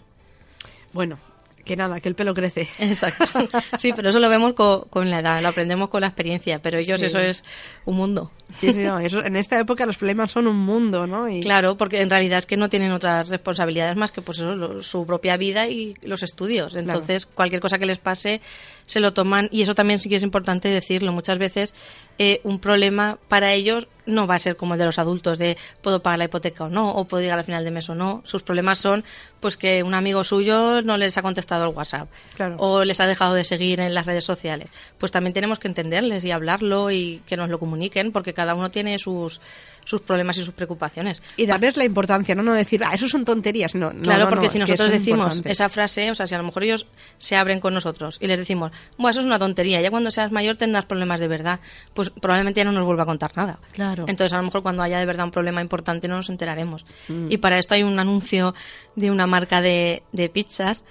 Bueno, 0.92 1.18
que 1.68 1.76
nada, 1.76 2.00
que 2.00 2.08
el 2.08 2.16
pelo 2.16 2.34
crece. 2.34 2.62
Exacto. 2.80 3.24
Sí, 3.78 3.92
pero 3.94 4.08
eso 4.08 4.18
lo 4.18 4.28
vemos 4.28 4.54
co- 4.54 4.88
con, 4.90 5.08
la 5.10 5.20
edad, 5.20 5.40
lo 5.40 5.48
aprendemos 5.48 5.88
con 5.88 6.00
la 6.00 6.08
experiencia, 6.08 6.60
pero 6.60 6.78
ellos 6.78 6.98
Sí. 6.98 7.06
eso 7.06 7.20
es 7.20 7.44
un 7.84 7.96
mundo. 7.96 8.32
Sí, 8.56 8.72
sí, 8.72 8.78
no, 8.82 8.98
eso, 8.98 9.22
en 9.24 9.36
esta 9.36 9.60
época 9.60 9.84
los 9.86 9.98
problemas 9.98 10.32
son 10.32 10.46
un 10.48 10.56
mundo, 10.56 11.06
¿no? 11.06 11.28
Y, 11.28 11.40
Claro, 11.40 11.76
porque 11.76 12.00
en 12.00 12.10
realidad 12.10 12.38
es 12.38 12.46
que 12.46 12.56
no 12.56 12.68
tienen 12.68 12.90
otras 12.92 13.28
responsabilidades 13.28 13.96
más 13.96 14.10
que 14.10 14.22
pues 14.22 14.38
eso, 14.38 14.56
lo- 14.56 14.82
su 14.82 15.06
propia 15.06 15.36
vida 15.36 15.68
y 15.68 15.94
los 16.02 16.22
estudios. 16.24 16.74
Entonces, 16.74 17.26
cualquier 17.26 17.60
cosa 17.60 17.78
que 17.78 17.86
les 17.86 17.98
pase 17.98 18.40
se 18.86 19.00
lo 19.00 19.12
toman 19.12 19.48
y 19.52 19.60
eso 19.62 19.74
también 19.74 19.98
sí 20.00 20.08
que 20.08 20.16
es 20.16 20.22
importante 20.22 20.68
decirlo. 20.68 21.12
Muchas 21.12 21.38
veces 21.38 21.74
eh, 22.18 22.40
un 22.42 22.58
problema 22.58 23.18
para 23.28 23.52
ellos 23.52 23.86
no 24.08 24.26
va 24.26 24.34
a 24.34 24.38
ser 24.40 24.56
como 24.56 24.74
el 24.74 24.78
de 24.80 24.86
los 24.86 24.98
adultos 24.98 25.38
de 25.38 25.56
puedo 25.82 26.02
pagar 26.02 26.18
la 26.18 26.24
hipoteca 26.24 26.64
o 26.64 26.68
no 26.68 26.90
o 26.90 27.04
puedo 27.06 27.22
llegar 27.22 27.38
al 27.38 27.44
final 27.44 27.62
de 27.64 27.70
mes 27.70 27.88
o 27.88 27.94
no. 27.94 28.22
Sus 28.24 28.42
problemas 28.42 28.78
son 28.78 29.04
pues 29.40 29.56
que 29.56 29.82
un 29.84 29.94
amigo 29.94 30.24
suyo 30.24 30.82
no 30.82 30.96
les 30.96 31.16
ha 31.16 31.22
contestado 31.22 31.64
el 31.68 31.74
WhatsApp 31.76 32.08
Claro. 32.34 32.56
o 32.58 32.84
les 32.84 32.98
ha 33.00 33.06
dejado 33.06 33.34
de 33.34 33.44
seguir 33.44 33.80
en 33.80 33.94
las 33.94 34.06
redes 34.06 34.24
sociales. 34.24 34.68
Pues 34.98 35.12
también 35.12 35.32
tenemos 35.32 35.58
que 35.58 35.68
entenderles 35.68 36.24
y 36.24 36.30
hablarlo 36.32 36.90
y 36.90 37.22
que 37.26 37.36
nos 37.36 37.48
lo 37.50 37.58
comuniquen 37.60 38.10
porque 38.10 38.34
cada 38.34 38.54
uno 38.54 38.70
tiene 38.70 38.98
sus 38.98 39.40
sus 39.88 40.02
problemas 40.02 40.36
y 40.36 40.44
sus 40.44 40.52
preocupaciones. 40.52 41.22
y 41.38 41.46
darles 41.46 41.78
la 41.78 41.84
importancia, 41.84 42.34
no 42.34 42.42
no 42.42 42.52
decir, 42.52 42.82
ah, 42.84 42.90
eso 42.92 43.08
son 43.08 43.24
tonterías. 43.24 43.74
No, 43.74 43.90
Claro, 43.90 44.24
no, 44.24 44.28
porque 44.28 44.44
no, 44.44 44.52
si 44.52 44.58
nosotros 44.58 44.90
decimos 44.90 45.40
esa 45.46 45.70
frase, 45.70 46.10
o 46.10 46.14
sea, 46.14 46.26
si 46.26 46.34
a 46.34 46.38
lo 46.38 46.44
mejor 46.44 46.64
ellos 46.64 46.86
se 47.16 47.36
abren 47.36 47.58
con 47.58 47.72
nosotros 47.72 48.18
y 48.20 48.26
les 48.26 48.38
decimos, 48.38 48.70
bueno, 48.98 49.10
eso 49.12 49.20
es 49.20 49.26
una 49.26 49.38
tontería, 49.38 49.80
ya 49.80 49.90
cuando 49.90 50.10
seas 50.10 50.30
mayor 50.30 50.56
tendrás 50.56 50.84
problemas 50.84 51.20
de 51.20 51.28
verdad, 51.28 51.60
pues 51.94 52.10
probablemente 52.10 52.60
ya 52.60 52.64
no 52.64 52.72
nos 52.72 52.84
vuelva 52.84 53.04
a 53.04 53.06
contar 53.06 53.34
nada. 53.34 53.58
Claro. 53.72 54.04
Entonces, 54.06 54.34
a 54.34 54.36
lo 54.36 54.42
mejor 54.42 54.62
cuando 54.62 54.82
haya 54.82 54.98
de 54.98 55.06
verdad 55.06 55.24
un 55.24 55.30
problema 55.30 55.62
importante 55.62 56.06
no 56.06 56.16
nos 56.16 56.28
enteraremos. 56.28 56.84
Mm. 57.08 57.32
Y 57.32 57.38
para 57.38 57.58
esto 57.58 57.74
hay 57.74 57.82
un 57.82 57.98
anuncio 57.98 58.54
de 58.94 59.10
una 59.10 59.26
marca 59.26 59.62
de, 59.62 60.02
de 60.12 60.28
pizzas 60.28 60.82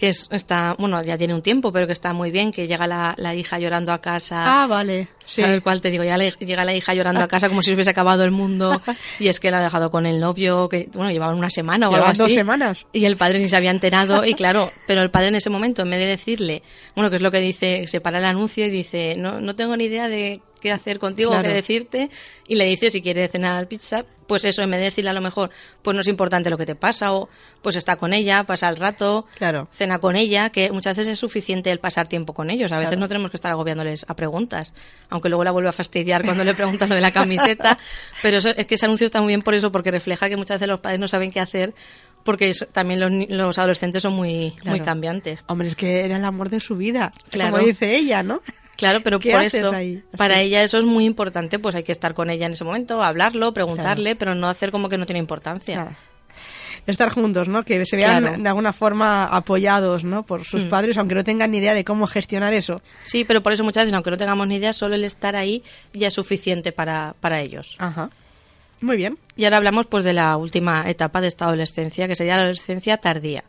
que 0.00 0.08
es, 0.08 0.28
está, 0.30 0.74
bueno, 0.78 1.02
ya 1.02 1.18
tiene 1.18 1.34
un 1.34 1.42
tiempo, 1.42 1.70
pero 1.74 1.86
que 1.86 1.92
está 1.92 2.14
muy 2.14 2.30
bien, 2.30 2.52
que 2.52 2.66
llega 2.66 2.86
la, 2.86 3.12
la 3.18 3.34
hija 3.34 3.58
llorando 3.58 3.92
a 3.92 4.00
casa. 4.00 4.62
Ah, 4.62 4.66
vale. 4.66 5.08
Sí. 5.26 5.42
¿Sabes 5.42 5.60
cuál 5.60 5.82
te 5.82 5.90
digo? 5.90 6.02
Ya 6.04 6.16
le- 6.16 6.30
llega 6.40 6.64
la 6.64 6.74
hija 6.74 6.94
llorando 6.94 7.22
a 7.22 7.28
casa 7.28 7.50
como 7.50 7.60
si 7.60 7.66
se 7.68 7.74
hubiese 7.74 7.90
acabado 7.90 8.24
el 8.24 8.30
mundo 8.30 8.80
y 9.20 9.28
es 9.28 9.38
que 9.40 9.50
la 9.50 9.58
ha 9.58 9.62
dejado 9.62 9.90
con 9.90 10.06
el 10.06 10.18
novio, 10.18 10.70
que 10.70 10.88
bueno, 10.94 11.10
llevaban 11.10 11.36
una 11.36 11.50
semana 11.50 11.90
o 11.90 11.94
algo 11.94 12.06
así. 12.06 12.18
dos 12.18 12.32
semanas. 12.32 12.86
Y 12.94 13.04
el 13.04 13.18
padre 13.18 13.40
ni 13.40 13.50
se 13.50 13.56
había 13.56 13.70
enterado 13.70 14.24
y 14.24 14.32
claro, 14.32 14.72
pero 14.86 15.02
el 15.02 15.10
padre 15.10 15.28
en 15.28 15.34
ese 15.34 15.50
momento, 15.50 15.82
en 15.82 15.90
vez 15.90 16.00
de 16.00 16.06
decirle, 16.06 16.62
bueno, 16.96 17.10
que 17.10 17.16
es 17.16 17.22
lo 17.22 17.30
que 17.30 17.40
dice, 17.40 17.86
se 17.86 18.00
para 18.00 18.20
el 18.20 18.24
anuncio 18.24 18.64
y 18.64 18.70
dice, 18.70 19.16
no, 19.18 19.42
no 19.42 19.54
tengo 19.54 19.76
ni 19.76 19.84
idea 19.84 20.08
de 20.08 20.40
qué 20.60 20.70
hacer 20.72 20.98
contigo 20.98 21.30
Claro. 21.30 21.48
qué 21.48 21.54
decirte, 21.54 22.10
y 22.46 22.54
le 22.56 22.64
dice 22.66 22.90
si 22.90 23.02
quiere 23.02 23.26
cenar 23.28 23.66
pizza, 23.68 24.04
pues 24.26 24.44
eso, 24.44 24.62
en 24.62 24.70
vez 24.70 24.78
de 24.78 24.84
decirle 24.84 25.10
a 25.10 25.12
lo 25.12 25.20
mejor, 25.20 25.50
pues 25.82 25.92
no 25.94 26.02
es 26.02 26.08
importante 26.08 26.50
lo 26.50 26.56
que 26.58 26.64
te 26.66 26.76
pasa, 26.76 27.12
o 27.12 27.28
pues 27.62 27.74
está 27.74 27.96
con 27.96 28.12
ella, 28.12 28.44
pasa 28.44 28.68
el 28.68 28.76
rato, 28.76 29.26
Claro. 29.36 29.66
cena 29.72 29.98
con 29.98 30.14
ella, 30.14 30.50
que 30.50 30.70
muchas 30.70 30.96
veces 30.96 31.12
es 31.14 31.18
suficiente 31.18 31.72
el 31.72 31.80
pasar 31.80 32.06
tiempo 32.06 32.32
con 32.32 32.48
ellos. 32.48 32.70
A 32.70 32.76
veces 32.76 32.90
Claro. 32.90 33.00
no 33.00 33.08
tenemos 33.08 33.30
que 33.32 33.36
estar 33.36 33.50
agobiándoles 33.50 34.04
a 34.08 34.14
preguntas, 34.14 34.72
aunque 35.08 35.28
luego 35.28 35.42
la 35.42 35.50
vuelve 35.50 35.68
a 35.70 35.72
fastidiar 35.72 36.24
cuando 36.24 36.44
le 36.44 36.54
preguntan 36.54 36.88
lo 36.88 36.94
de 36.94 37.00
la 37.00 37.10
camiseta. 37.10 37.76
Pero 38.22 38.36
eso, 38.36 38.50
es 38.50 38.66
que 38.66 38.76
ese 38.76 38.86
anuncio 38.86 39.06
está 39.06 39.20
muy 39.20 39.28
bien 39.28 39.42
por 39.42 39.54
eso, 39.54 39.72
porque 39.72 39.90
refleja 39.90 40.28
que 40.28 40.36
muchas 40.36 40.56
veces 40.56 40.68
los 40.68 40.80
padres 40.80 41.00
no 41.00 41.08
saben 41.08 41.32
qué 41.32 41.40
hacer, 41.40 41.74
porque 42.22 42.52
también 42.72 43.00
los, 43.00 43.10
los 43.30 43.58
adolescentes 43.58 44.02
son 44.02 44.12
muy, 44.12 44.52
Claro. 44.60 44.76
muy 44.76 44.80
cambiantes. 44.86 45.42
Hombre, 45.48 45.66
es 45.66 45.74
que 45.74 46.04
era 46.04 46.16
el 46.18 46.24
amor 46.24 46.50
de 46.50 46.60
su 46.60 46.76
vida, 46.76 47.10
Claro. 47.30 47.52
como 47.52 47.64
dice 47.66 47.96
ella, 47.96 48.22
¿no? 48.22 48.42
Claro, 48.80 49.00
pero 49.04 49.20
¿Qué 49.20 49.30
por 49.30 49.42
eso, 49.44 49.72
ahí? 49.72 50.02
para 50.16 50.40
ella 50.40 50.62
eso 50.64 50.78
es 50.78 50.84
muy 50.84 51.04
importante, 51.04 51.58
pues 51.60 51.74
hay 51.76 51.84
que 51.84 51.92
estar 51.92 52.14
con 52.14 52.30
ella 52.30 52.46
en 52.46 52.54
ese 52.54 52.64
momento, 52.64 53.02
hablarlo, 53.02 53.52
preguntarle, 53.54 54.16
pero 54.16 54.34
no 54.34 54.48
hacer 54.48 54.70
como 54.72 54.88
que 54.88 54.98
no 54.98 55.06
tiene 55.06 55.20
importancia. 55.20 55.96
Estar 56.86 57.10
juntos, 57.10 57.46
¿no? 57.48 57.62
Que 57.62 57.84
se 57.84 57.96
vean 57.96 58.22
Claro. 58.22 58.42
de 58.42 58.48
alguna 58.48 58.72
forma 58.72 59.24
apoyados, 59.26 60.02
¿no? 60.02 60.22
Por 60.24 60.40
Mm. 60.40 60.44
sus 60.44 60.64
padres, 60.64 60.96
aunque 60.96 61.14
no 61.14 61.22
tengan 61.22 61.50
ni 61.50 61.58
idea 61.58 61.74
de 61.74 61.84
cómo 61.84 62.06
gestionar 62.06 62.54
eso. 62.54 62.80
Sí, 63.04 63.24
pero 63.24 63.42
por 63.42 63.52
eso 63.52 63.62
muchas 63.64 63.84
veces, 63.84 63.94
aunque 63.94 64.10
no 64.10 64.16
tengamos 64.16 64.48
ni 64.48 64.56
idea, 64.56 64.72
solo 64.72 64.94
el 64.94 65.04
estar 65.04 65.36
ahí 65.36 65.62
ya 65.92 66.08
es 66.08 66.14
suficiente 66.14 66.72
para, 66.72 67.14
para 67.20 67.40
ellos. 67.42 67.76
Ajá. 67.78 68.08
Muy 68.80 68.96
bien. 68.96 69.18
Y 69.36 69.44
ahora 69.44 69.58
hablamos 69.58 69.86
pues 69.86 70.04
de 70.04 70.14
la 70.14 70.34
última 70.38 70.88
etapa 70.88 71.20
de 71.20 71.28
esta 71.28 71.44
adolescencia, 71.44 72.08
que 72.08 72.16
sería 72.16 72.36
la 72.36 72.44
adolescencia 72.44 72.96
tardía. 72.96 73.44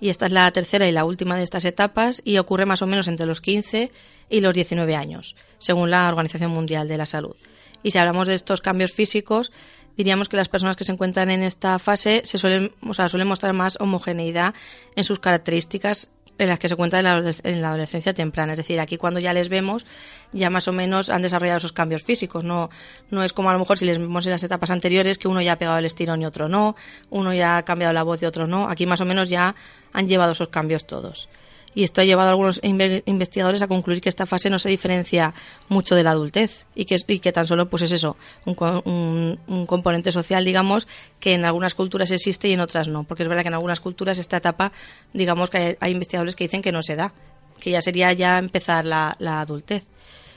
Y 0.00 0.10
esta 0.10 0.26
es 0.26 0.32
la 0.32 0.50
tercera 0.52 0.88
y 0.88 0.92
la 0.92 1.04
última 1.04 1.36
de 1.36 1.42
estas 1.42 1.64
etapas 1.64 2.22
y 2.24 2.38
ocurre 2.38 2.66
más 2.66 2.82
o 2.82 2.86
menos 2.86 3.08
entre 3.08 3.26
los 3.26 3.40
15 3.40 3.90
y 4.30 4.40
los 4.40 4.54
19 4.54 4.94
años, 4.94 5.34
según 5.58 5.90
la 5.90 6.08
Organización 6.08 6.50
Mundial 6.50 6.86
de 6.88 6.96
la 6.98 7.06
Salud. 7.06 7.36
Y 7.82 7.90
si 7.90 7.98
hablamos 7.98 8.26
de 8.26 8.34
estos 8.34 8.60
cambios 8.60 8.92
físicos, 8.92 9.52
diríamos 9.96 10.28
que 10.28 10.36
las 10.36 10.48
personas 10.48 10.76
que 10.76 10.84
se 10.84 10.92
encuentran 10.92 11.30
en 11.30 11.42
esta 11.42 11.78
fase 11.78 12.22
se 12.24 12.38
suelen, 12.38 12.72
o 12.86 12.94
sea, 12.94 13.08
suelen 13.08 13.28
mostrar 13.28 13.52
más 13.52 13.76
homogeneidad 13.80 14.54
en 14.94 15.04
sus 15.04 15.18
características 15.18 16.10
en 16.38 16.48
las 16.48 16.58
que 16.58 16.68
se 16.68 16.74
encuentran 16.74 17.04
en 17.04 17.24
la, 17.24 17.34
en 17.42 17.62
la 17.62 17.68
adolescencia 17.68 18.14
temprana. 18.14 18.52
Es 18.52 18.58
decir, 18.58 18.80
aquí 18.80 18.96
cuando 18.96 19.20
ya 19.20 19.32
les 19.32 19.48
vemos, 19.48 19.84
ya 20.32 20.50
más 20.50 20.68
o 20.68 20.72
menos 20.72 21.10
han 21.10 21.22
desarrollado 21.22 21.58
esos 21.58 21.72
cambios 21.72 22.02
físicos. 22.02 22.44
No, 22.44 22.70
no 23.10 23.22
es 23.22 23.32
como 23.32 23.50
a 23.50 23.52
lo 23.52 23.58
mejor 23.58 23.78
si 23.78 23.84
les 23.84 23.98
vemos 23.98 24.26
en 24.26 24.32
las 24.32 24.44
etapas 24.44 24.70
anteriores 24.70 25.18
que 25.18 25.28
uno 25.28 25.42
ya 25.42 25.54
ha 25.54 25.58
pegado 25.58 25.78
el 25.78 25.84
estirón 25.84 26.22
y 26.22 26.26
otro 26.26 26.48
no, 26.48 26.76
uno 27.10 27.34
ya 27.34 27.58
ha 27.58 27.64
cambiado 27.64 27.92
la 27.92 28.02
voz 28.04 28.22
y 28.22 28.26
otro 28.26 28.46
no. 28.46 28.68
Aquí 28.68 28.86
más 28.86 29.00
o 29.00 29.04
menos 29.04 29.28
ya 29.28 29.54
han 29.92 30.08
llevado 30.08 30.32
esos 30.32 30.48
cambios 30.48 30.86
todos. 30.86 31.28
Y 31.74 31.84
esto 31.84 32.00
ha 32.00 32.04
llevado 32.04 32.28
a 32.28 32.30
algunos 32.32 32.60
inve- 32.62 33.02
investigadores 33.06 33.62
a 33.62 33.68
concluir 33.68 34.00
que 34.00 34.08
esta 34.08 34.26
fase 34.26 34.50
no 34.50 34.58
se 34.58 34.68
diferencia 34.68 35.34
mucho 35.68 35.94
de 35.94 36.02
la 36.02 36.10
adultez 36.12 36.66
y 36.74 36.86
que, 36.86 37.32
tan 37.32 37.46
solo 37.46 37.68
pues 37.68 37.82
es 37.82 37.92
eso, 37.92 38.16
un- 38.46 39.38
un 39.46 39.66
componente 39.66 40.10
social, 40.10 40.44
digamos, 40.44 40.88
que 41.20 41.34
en 41.34 41.44
algunas 41.44 41.74
culturas 41.74 42.10
existe 42.10 42.48
y 42.48 42.54
en 42.54 42.60
otras 42.60 42.88
no. 42.88 43.04
Porque 43.04 43.22
es 43.22 43.28
verdad 43.28 43.42
que 43.42 43.48
en 43.48 43.54
algunas 43.54 43.80
culturas 43.80 44.18
esta 44.18 44.38
etapa, 44.38 44.72
digamos 45.12 45.50
que 45.50 45.58
hay, 45.58 45.76
hay 45.80 45.92
investigadores 45.92 46.34
que 46.36 46.44
dicen 46.44 46.62
que 46.62 46.72
no 46.72 46.82
se 46.82 46.96
da, 46.96 47.12
que 47.60 47.70
ya 47.70 47.80
sería 47.82 48.12
ya 48.12 48.38
empezar 48.38 48.84
la, 48.84 49.14
la 49.18 49.40
adultez. 49.40 49.84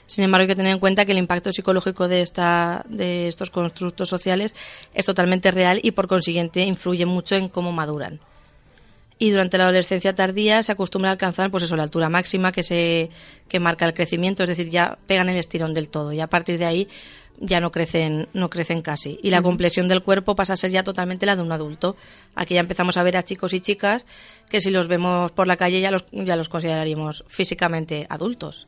Sin 0.07 0.25
embargo, 0.25 0.41
hay 0.41 0.47
que 0.49 0.55
tener 0.57 0.73
en 0.73 0.79
cuenta 0.79 1.05
que 1.05 1.13
el 1.13 1.17
impacto 1.19 1.53
psicológico 1.53 2.09
de, 2.09 2.21
esta, 2.21 2.83
de 2.89 3.29
estos 3.29 3.49
constructos 3.49 4.09
sociales 4.09 4.53
es 4.93 5.05
totalmente 5.05 5.51
real 5.51 5.79
y 5.81 5.91
por 5.91 6.07
consiguiente 6.07 6.61
influye 6.65 7.05
mucho 7.05 7.35
en 7.35 7.47
cómo 7.47 7.71
maduran. 7.71 8.19
Y 9.21 9.29
durante 9.29 9.59
la 9.59 9.65
adolescencia 9.65 10.15
tardía 10.15 10.63
se 10.63 10.71
acostumbra 10.71 11.11
a 11.11 11.13
alcanzar 11.13 11.51
pues 11.51 11.61
eso 11.61 11.75
la 11.75 11.83
altura 11.83 12.09
máxima 12.09 12.51
que 12.51 12.63
se 12.63 13.11
que 13.47 13.59
marca 13.59 13.85
el 13.85 13.93
crecimiento 13.93 14.41
es 14.41 14.49
decir 14.49 14.67
ya 14.67 14.97
pegan 15.05 15.29
el 15.29 15.37
estirón 15.37 15.75
del 15.75 15.89
todo 15.89 16.11
y 16.11 16.19
a 16.19 16.25
partir 16.25 16.57
de 16.57 16.65
ahí 16.65 16.87
ya 17.37 17.59
no 17.59 17.71
crecen 17.71 18.29
no 18.33 18.49
crecen 18.49 18.81
casi. 18.81 19.19
Y 19.21 19.29
la 19.29 19.43
complexión 19.43 19.87
del 19.87 20.01
cuerpo 20.01 20.35
pasa 20.35 20.53
a 20.53 20.55
ser 20.55 20.71
ya 20.71 20.83
totalmente 20.83 21.27
la 21.27 21.35
de 21.35 21.43
un 21.43 21.51
adulto. 21.51 21.95
Aquí 22.33 22.55
ya 22.55 22.61
empezamos 22.61 22.97
a 22.97 23.03
ver 23.03 23.15
a 23.15 23.23
chicos 23.23 23.53
y 23.53 23.59
chicas 23.59 24.07
que 24.49 24.59
si 24.59 24.71
los 24.71 24.87
vemos 24.87 25.31
por 25.33 25.45
la 25.45 25.55
calle 25.55 25.81
ya 25.81 25.91
los 25.91 26.03
ya 26.11 26.35
los 26.35 26.49
consideraríamos 26.49 27.23
físicamente 27.27 28.07
adultos. 28.09 28.67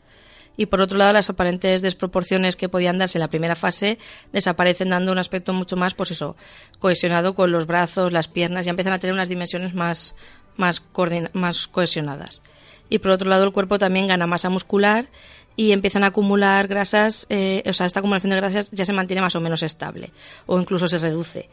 Y 0.55 0.67
por 0.67 0.81
otro 0.81 0.99
lado 0.99 1.13
las 1.13 1.31
aparentes 1.31 1.81
desproporciones 1.81 2.55
que 2.55 2.69
podían 2.69 2.99
darse 2.99 3.17
en 3.17 3.21
la 3.21 3.27
primera 3.27 3.55
fase 3.55 3.97
desaparecen 4.31 4.89
dando 4.89 5.11
un 5.11 5.17
aspecto 5.17 5.51
mucho 5.51 5.75
más 5.77 5.95
pues 5.95 6.11
eso 6.11 6.35
cohesionado 6.77 7.33
con 7.33 7.51
los 7.51 7.65
brazos 7.65 8.13
las 8.13 8.27
piernas. 8.27 8.67
Ya 8.67 8.69
empiezan 8.69 8.93
a 8.93 8.99
tener 8.99 9.15
unas 9.15 9.29
dimensiones 9.29 9.73
más 9.73 10.15
más, 10.57 10.81
más 11.33 11.67
cohesionadas. 11.67 12.41
Y 12.89 12.99
por 12.99 13.11
otro 13.11 13.29
lado, 13.29 13.43
el 13.43 13.51
cuerpo 13.51 13.77
también 13.77 14.07
gana 14.07 14.27
masa 14.27 14.49
muscular 14.49 15.07
y 15.55 15.71
empiezan 15.71 16.03
a 16.03 16.07
acumular 16.07 16.67
grasas, 16.67 17.27
eh, 17.29 17.63
o 17.65 17.73
sea, 17.73 17.85
esta 17.85 17.99
acumulación 17.99 18.31
de 18.31 18.37
grasas 18.37 18.71
ya 18.71 18.85
se 18.85 18.93
mantiene 18.93 19.21
más 19.21 19.35
o 19.35 19.41
menos 19.41 19.63
estable 19.63 20.11
o 20.45 20.59
incluso 20.59 20.87
se 20.87 20.97
reduce. 20.97 21.49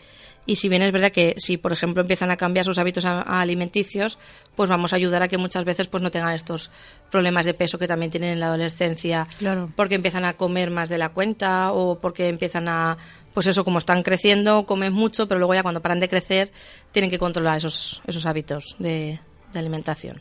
Y 0.47 0.57
si 0.57 0.69
bien 0.69 0.83
es 0.83 0.91
verdad 0.91 1.13
que 1.13 1.35
si, 1.37 1.59
por 1.59 1.73
ejemplo, 1.73 2.01
empiezan 2.03 2.31
a 2.31 2.37
cambiar 2.37 2.65
sus 2.65 2.79
hábitos 2.79 3.05
alimenticios, 3.05 4.19
pues 4.57 4.69
vamos 4.71 4.93
a 4.93 4.97
ayudar 4.97 5.23
a 5.23 5.29
que 5.29 5.39
muchas 5.39 5.65
veces 5.65 5.87
pues 5.87 6.03
no 6.03 6.11
tengan 6.11 6.35
estos 6.35 6.71
problemas 7.11 7.45
de 7.45 7.55
peso 7.55 7.79
que 7.79 7.87
también 7.87 8.11
tienen 8.11 8.31
en 8.31 8.41
la 8.41 8.47
adolescencia, 8.47 9.29
Claro. 9.39 9.71
porque 9.77 9.95
empiezan 9.95 10.25
a 10.25 10.33
comer 10.35 10.71
más 10.71 10.89
de 10.89 10.99
la 10.99 11.11
cuenta 11.11 11.73
o 11.73 11.99
porque 12.01 12.29
empiezan 12.29 12.69
a, 12.69 12.97
pues 13.35 13.47
eso, 13.47 13.65
como 13.65 13.79
están 13.79 14.03
creciendo, 14.03 14.67
comen 14.67 14.93
mucho, 14.93 15.29
pero 15.29 15.39
luego 15.39 15.55
ya 15.55 15.63
cuando 15.63 15.83
paran 15.83 16.01
de 16.01 16.09
crecer 16.09 16.51
tienen 16.91 17.11
que 17.11 17.19
controlar 17.19 17.59
esos, 17.59 18.03
esos 18.07 18.27
hábitos 18.27 18.77
de, 18.79 19.21
de 19.53 19.59
alimentación. 19.59 20.21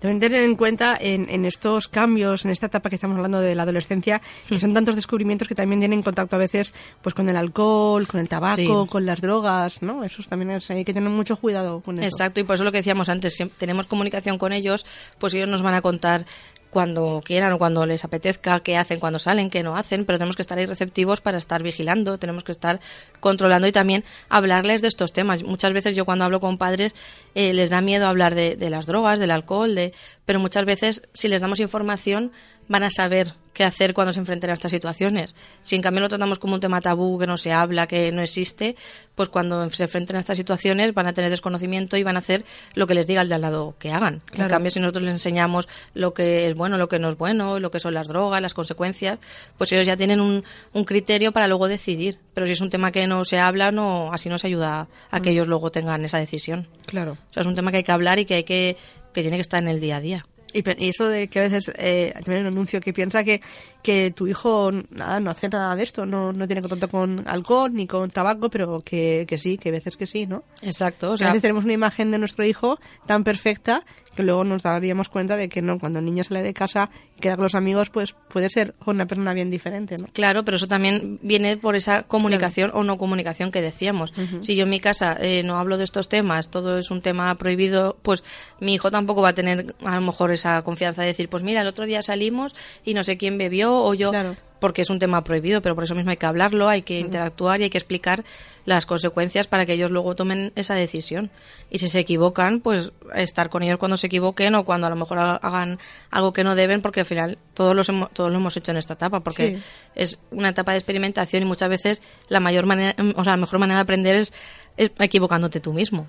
Deben 0.00 0.20
tener 0.20 0.42
en 0.42 0.56
cuenta 0.56 0.96
en, 1.00 1.28
en 1.30 1.44
estos 1.44 1.88
cambios, 1.88 2.44
en 2.44 2.50
esta 2.50 2.66
etapa 2.66 2.88
que 2.90 2.96
estamos 2.96 3.16
hablando 3.16 3.40
de 3.40 3.54
la 3.54 3.62
adolescencia, 3.62 4.20
que 4.48 4.58
son 4.60 4.74
tantos 4.74 4.96
descubrimientos 4.96 5.48
que 5.48 5.54
también 5.54 5.80
tienen 5.80 6.02
contacto 6.02 6.36
a 6.36 6.38
veces 6.38 6.72
pues 7.00 7.14
con 7.14 7.28
el 7.28 7.36
alcohol, 7.36 8.06
con 8.06 8.20
el 8.20 8.28
tabaco, 8.28 8.56
Sí. 8.56 8.66
con 8.90 9.06
las 9.06 9.20
drogas, 9.20 9.82
¿no? 9.82 10.04
Eso 10.04 10.22
también 10.28 10.50
es, 10.52 10.70
hay 10.70 10.84
que 10.84 10.92
tener 10.94 11.08
mucho 11.10 11.36
cuidado 11.36 11.80
con 11.80 11.96
eso. 11.98 12.04
Exacto, 12.04 12.40
y 12.40 12.44
por 12.44 12.54
eso 12.54 12.64
lo 12.64 12.72
que 12.72 12.78
decíamos 12.78 13.08
antes, 13.08 13.34
si 13.34 13.46
tenemos 13.46 13.86
comunicación 13.86 14.38
con 14.38 14.52
ellos, 14.52 14.84
pues 15.18 15.34
ellos 15.34 15.48
nos 15.48 15.62
van 15.62 15.74
a 15.74 15.80
contar 15.82 16.26
cuando 16.72 17.20
quieran 17.22 17.52
o 17.52 17.58
cuando 17.58 17.84
les 17.84 18.02
apetezca, 18.02 18.60
qué 18.60 18.78
hacen 18.78 18.98
cuando 18.98 19.18
salen, 19.18 19.50
qué 19.50 19.62
no 19.62 19.76
hacen, 19.76 20.06
pero 20.06 20.18
tenemos 20.18 20.36
que 20.36 20.42
estar 20.42 20.56
ahí 20.56 20.64
receptivos 20.64 21.20
para 21.20 21.36
estar 21.36 21.62
vigilando, 21.62 22.16
tenemos 22.16 22.44
que 22.44 22.52
estar 22.52 22.80
controlando 23.20 23.66
y 23.68 23.72
también 23.72 24.04
hablarles 24.30 24.80
de 24.80 24.88
estos 24.88 25.12
temas. 25.12 25.42
Muchas 25.42 25.74
veces 25.74 25.94
yo 25.94 26.06
cuando 26.06 26.24
hablo 26.24 26.40
con 26.40 26.56
padres 26.56 26.94
eh, 27.34 27.52
les 27.52 27.68
da 27.68 27.82
miedo 27.82 28.06
hablar 28.06 28.34
de, 28.34 28.56
de 28.56 28.70
las 28.70 28.86
drogas, 28.86 29.18
del 29.18 29.32
alcohol, 29.32 29.74
de, 29.74 29.92
pero 30.24 30.40
muchas 30.40 30.64
veces 30.64 31.02
si 31.12 31.28
les 31.28 31.42
damos 31.42 31.60
información 31.60 32.32
van 32.68 32.82
a 32.82 32.90
saber 32.90 33.34
qué 33.52 33.64
hacer 33.64 33.94
cuando 33.94 34.12
se 34.12 34.20
enfrenten 34.20 34.50
a 34.50 34.54
estas 34.54 34.70
situaciones. 34.70 35.34
Si 35.62 35.76
en 35.76 35.82
cambio 35.82 36.00
lo 36.00 36.08
tratamos 36.08 36.38
como 36.38 36.54
un 36.54 36.60
tema 36.60 36.80
tabú, 36.80 37.18
que 37.18 37.26
no 37.26 37.36
se 37.36 37.52
habla, 37.52 37.86
que 37.86 38.10
no 38.12 38.22
existe, 38.22 38.76
pues 39.14 39.28
cuando 39.28 39.68
se 39.70 39.84
enfrenten 39.84 40.16
a 40.16 40.20
estas 40.20 40.38
situaciones 40.38 40.94
van 40.94 41.06
a 41.06 41.12
tener 41.12 41.30
desconocimiento 41.30 41.96
y 41.96 42.02
van 42.02 42.16
a 42.16 42.20
hacer 42.20 42.44
lo 42.74 42.86
que 42.86 42.94
les 42.94 43.06
diga 43.06 43.22
el 43.22 43.28
de 43.28 43.34
al 43.34 43.42
lado 43.42 43.74
que 43.78 43.92
hagan. 43.92 44.22
En 44.32 44.48
cambio, 44.48 44.70
si 44.70 44.80
nosotros 44.80 45.04
les 45.04 45.12
enseñamos 45.12 45.68
lo 45.94 46.14
que 46.14 46.48
es 46.48 46.54
bueno, 46.54 46.78
lo 46.78 46.88
que 46.88 46.98
no 46.98 47.08
es 47.08 47.16
bueno, 47.16 47.60
lo 47.60 47.70
que 47.70 47.80
son 47.80 47.94
las 47.94 48.08
drogas, 48.08 48.40
las 48.40 48.54
consecuencias, 48.54 49.18
pues 49.58 49.72
ellos 49.72 49.86
ya 49.86 49.96
tienen 49.96 50.20
un, 50.20 50.44
un 50.72 50.84
criterio 50.84 51.32
para 51.32 51.48
luego 51.48 51.68
decidir. 51.68 52.18
Pero 52.34 52.46
si 52.46 52.52
es 52.52 52.60
un 52.60 52.70
tema 52.70 52.90
que 52.90 53.06
no 53.06 53.24
se 53.24 53.38
habla, 53.38 53.70
no, 53.70 54.12
así 54.12 54.28
no 54.28 54.38
se 54.38 54.46
ayuda 54.46 54.88
a 55.10 55.20
que 55.20 55.30
ellos 55.30 55.46
luego 55.46 55.70
tengan 55.70 56.04
esa 56.04 56.18
decisión. 56.18 56.66
Claro. 56.86 57.12
O 57.12 57.32
sea, 57.32 57.42
es 57.42 57.46
un 57.46 57.54
tema 57.54 57.70
que 57.70 57.78
hay 57.78 57.84
que 57.84 57.92
hablar 57.92 58.18
y 58.18 58.24
que 58.24 58.34
hay 58.34 58.44
que, 58.44 58.76
que 59.12 59.20
tiene 59.20 59.36
que 59.36 59.42
estar 59.42 59.60
en 59.60 59.68
el 59.68 59.80
día 59.80 59.96
a 59.96 60.00
día. 60.00 60.26
Y, 60.52 60.88
eso 60.88 61.08
de 61.08 61.28
que 61.28 61.40
a 61.40 61.42
veces 61.42 61.72
eh, 61.76 62.12
también 62.24 62.46
un 62.46 62.52
anuncio 62.52 62.80
que 62.80 62.92
piensa 62.92 63.24
que, 63.24 63.40
que 63.82 64.10
tu 64.10 64.26
hijo 64.26 64.70
nada, 64.90 65.20
no 65.20 65.30
hace 65.30 65.48
nada 65.48 65.74
de 65.76 65.82
esto, 65.82 66.06
no, 66.06 66.32
no 66.32 66.46
tiene 66.46 66.60
contacto 66.60 66.88
con 66.88 67.22
alcohol 67.26 67.72
ni 67.72 67.86
con 67.86 68.10
tabaco, 68.10 68.50
pero 68.50 68.80
que, 68.80 69.24
que 69.28 69.38
sí, 69.38 69.58
que 69.58 69.70
a 69.70 69.72
veces 69.72 69.96
que 69.96 70.06
sí, 70.06 70.26
¿no? 70.26 70.44
Exacto. 70.62 71.10
O 71.10 71.14
a 71.14 71.16
sea, 71.16 71.28
veces 71.28 71.42
tenemos 71.42 71.64
una 71.64 71.72
imagen 71.72 72.10
de 72.10 72.18
nuestro 72.18 72.44
hijo 72.44 72.78
tan 73.06 73.24
perfecta 73.24 73.84
que 74.14 74.22
luego 74.22 74.44
nos 74.44 74.62
daríamos 74.62 75.08
cuenta 75.08 75.36
de 75.36 75.48
que 75.48 75.62
no, 75.62 75.78
cuando 75.78 75.98
el 75.98 76.04
niño 76.04 76.24
sale 76.24 76.42
de 76.42 76.52
casa 76.52 76.90
y 77.16 77.20
queda 77.20 77.36
con 77.36 77.44
los 77.44 77.54
amigos, 77.54 77.90
pues 77.90 78.14
puede 78.28 78.50
ser 78.50 78.74
una 78.86 79.06
persona 79.06 79.32
bien 79.34 79.50
diferente, 79.50 79.96
¿no? 79.98 80.06
Claro, 80.12 80.44
pero 80.44 80.56
eso 80.56 80.68
también 80.68 81.18
viene 81.22 81.56
por 81.56 81.76
esa 81.76 82.02
comunicación 82.04 82.70
o 82.74 82.84
no 82.84 82.98
comunicación 82.98 83.50
que 83.50 83.62
decíamos. 83.62 84.12
Si 84.40 84.56
yo 84.56 84.64
en 84.64 84.70
mi 84.70 84.80
casa 84.80 85.16
eh, 85.20 85.42
no 85.42 85.58
hablo 85.58 85.78
de 85.78 85.84
estos 85.84 86.08
temas, 86.08 86.48
todo 86.48 86.78
es 86.78 86.90
un 86.90 87.00
tema 87.00 87.34
prohibido, 87.36 87.96
pues 88.02 88.22
mi 88.60 88.74
hijo 88.74 88.90
tampoco 88.90 89.22
va 89.22 89.30
a 89.30 89.34
tener 89.34 89.74
a 89.84 89.94
lo 89.94 90.00
mejor 90.00 90.32
esa 90.32 90.62
confianza 90.62 91.02
de 91.02 91.08
decir, 91.08 91.28
pues 91.28 91.42
mira, 91.42 91.62
el 91.62 91.66
otro 91.66 91.86
día 91.86 92.02
salimos 92.02 92.54
y 92.84 92.94
no 92.94 93.04
sé 93.04 93.16
quién 93.16 93.38
bebió 93.38 93.74
o 93.74 93.94
yo, 93.94 94.10
Claro. 94.10 94.36
Porque 94.62 94.80
es 94.80 94.88
un 94.88 94.98
tema 94.98 95.22
prohibido, 95.24 95.60
pero 95.60 95.74
por 95.74 95.84
eso 95.84 95.94
mismo 95.94 96.10
hay 96.10 96.16
que 96.16 96.24
hablarlo, 96.24 96.68
hay 96.70 96.80
que 96.80 96.98
interactuar 96.98 97.60
y 97.60 97.64
hay 97.64 97.70
que 97.70 97.76
explicar 97.76 98.24
las 98.64 98.86
consecuencias 98.86 99.46
para 99.48 99.66
que 99.66 99.74
ellos 99.74 99.90
luego 99.90 100.14
tomen 100.14 100.52
esa 100.56 100.74
decisión. 100.74 101.30
Y 101.68 101.78
si 101.80 101.88
se 101.88 102.00
equivocan, 102.00 102.60
pues 102.60 102.92
estar 103.14 103.50
con 103.50 103.62
ellos 103.62 103.78
cuando 103.78 103.98
se 103.98 104.06
equivoquen 104.06 104.54
o 104.54 104.64
cuando 104.64 104.86
a 104.86 104.90
lo 104.90 104.96
mejor 104.96 105.18
ha- 105.18 105.36
hagan 105.36 105.78
algo 106.10 106.32
que 106.32 106.44
no 106.44 106.54
deben, 106.54 106.80
porque 106.80 107.00
al 107.00 107.06
final 107.06 107.36
todos, 107.52 107.74
los 107.76 107.90
hemo- 107.90 108.08
todos 108.12 108.30
lo 108.30 108.38
hemos 108.38 108.56
hecho 108.56 108.70
en 108.70 108.78
esta 108.78 108.94
etapa, 108.94 109.20
porque 109.20 109.56
Sí. 109.56 109.62
es 109.96 110.20
una 110.30 110.48
etapa 110.50 110.72
de 110.72 110.78
experimentación 110.78 111.42
y 111.42 111.46
muchas 111.46 111.68
veces 111.68 112.00
la 112.28 112.40
mayor 112.40 112.64
manera, 112.64 112.94
o 113.16 113.24
sea, 113.24 113.32
la 113.32 113.36
mejor 113.38 113.58
manera 113.58 113.78
de 113.78 113.82
aprender 113.82 114.14
es, 114.16 114.32
es 114.76 114.90
equivocándote 115.00 115.60
tú 115.60 115.72
mismo. 115.74 116.06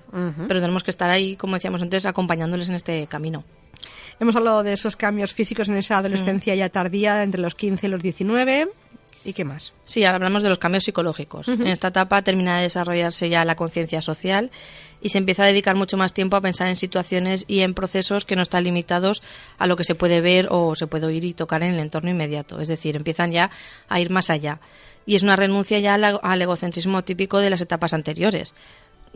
Pero 0.48 0.60
tenemos 0.60 0.84
que 0.84 0.90
estar 0.92 1.10
ahí, 1.10 1.36
como 1.36 1.54
decíamos 1.54 1.82
antes, 1.82 2.06
acompañándoles 2.06 2.68
en 2.70 2.76
este 2.76 3.06
camino. 3.08 3.44
Hemos 4.20 4.36
hablado 4.36 4.62
de 4.62 4.72
esos 4.72 4.96
cambios 4.96 5.34
físicos 5.34 5.68
en 5.68 5.76
esa 5.76 5.98
adolescencia 5.98 6.54
ya 6.54 6.68
tardía, 6.68 7.22
entre 7.22 7.40
los 7.40 7.54
15 7.54 7.86
y 7.86 7.90
los 7.90 8.02
19. 8.02 8.68
¿Y 9.24 9.32
qué 9.32 9.44
más? 9.44 9.72
Sí, 9.84 10.04
ahora 10.04 10.16
hablamos 10.16 10.42
de 10.42 10.50
los 10.50 10.58
cambios 10.58 10.84
psicológicos. 10.84 11.48
En 11.48 11.66
esta 11.66 11.88
etapa 11.88 12.20
termina 12.22 12.58
de 12.58 12.64
desarrollarse 12.64 13.30
ya 13.30 13.44
la 13.46 13.56
conciencia 13.56 14.02
social 14.02 14.50
y 15.00 15.08
se 15.08 15.18
empieza 15.18 15.44
a 15.44 15.46
dedicar 15.46 15.76
mucho 15.76 15.96
más 15.96 16.12
tiempo 16.12 16.36
a 16.36 16.42
pensar 16.42 16.68
en 16.68 16.76
situaciones 16.76 17.44
y 17.48 17.60
en 17.60 17.72
procesos 17.72 18.26
que 18.26 18.36
no 18.36 18.42
están 18.42 18.64
limitados 18.64 19.22
a 19.56 19.66
lo 19.66 19.76
que 19.76 19.84
se 19.84 19.94
puede 19.94 20.20
ver 20.20 20.48
o 20.50 20.74
se 20.74 20.86
puede 20.86 21.06
oír 21.06 21.24
y 21.24 21.32
tocar 21.32 21.62
en 21.62 21.72
el 21.72 21.80
entorno 21.80 22.10
inmediato. 22.10 22.60
Es 22.60 22.68
decir, 22.68 22.96
empiezan 22.96 23.32
ya 23.32 23.50
a 23.88 23.98
ir 23.98 24.10
más 24.10 24.28
allá. 24.28 24.60
Y 25.06 25.14
es 25.14 25.22
una 25.22 25.36
renuncia 25.36 25.78
ya 25.78 25.94
al, 25.94 26.20
al 26.22 26.42
egocentrismo 26.42 27.02
típico 27.02 27.38
de 27.38 27.48
las 27.48 27.62
etapas 27.62 27.94
anteriores 27.94 28.54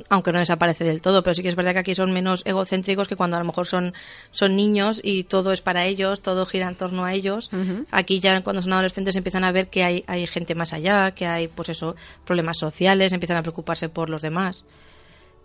aunque 0.08 0.32
no 0.32 0.38
desaparece 0.38 0.84
del 0.84 1.02
todo, 1.02 1.22
pero 1.22 1.34
sí 1.34 1.42
que 1.42 1.48
es 1.48 1.56
verdad 1.56 1.72
que 1.72 1.80
aquí 1.80 1.94
son 1.94 2.12
menos 2.12 2.42
egocéntricos 2.44 3.08
que 3.08 3.16
cuando 3.16 3.36
a 3.36 3.40
lo 3.40 3.44
mejor 3.44 3.66
son, 3.66 3.94
son 4.30 4.56
niños 4.56 5.00
y 5.02 5.24
todo 5.24 5.52
es 5.52 5.60
para 5.60 5.86
ellos, 5.86 6.22
todo 6.22 6.46
gira 6.46 6.68
en 6.68 6.76
torno 6.76 7.04
a 7.04 7.14
ellos. 7.14 7.50
Aquí 7.90 8.20
ya 8.20 8.42
cuando 8.42 8.62
son 8.62 8.72
adolescentes 8.72 9.16
empiezan 9.16 9.44
a 9.44 9.52
ver 9.52 9.68
que 9.68 9.84
hay, 9.84 10.04
hay 10.06 10.26
gente 10.26 10.54
más 10.54 10.72
allá, 10.72 11.12
que 11.12 11.26
hay 11.26 11.48
pues 11.48 11.68
eso, 11.68 11.96
problemas 12.24 12.58
sociales, 12.58 13.12
empiezan 13.12 13.36
a 13.36 13.42
preocuparse 13.42 13.88
por 13.88 14.10
los 14.10 14.22
demás. 14.22 14.64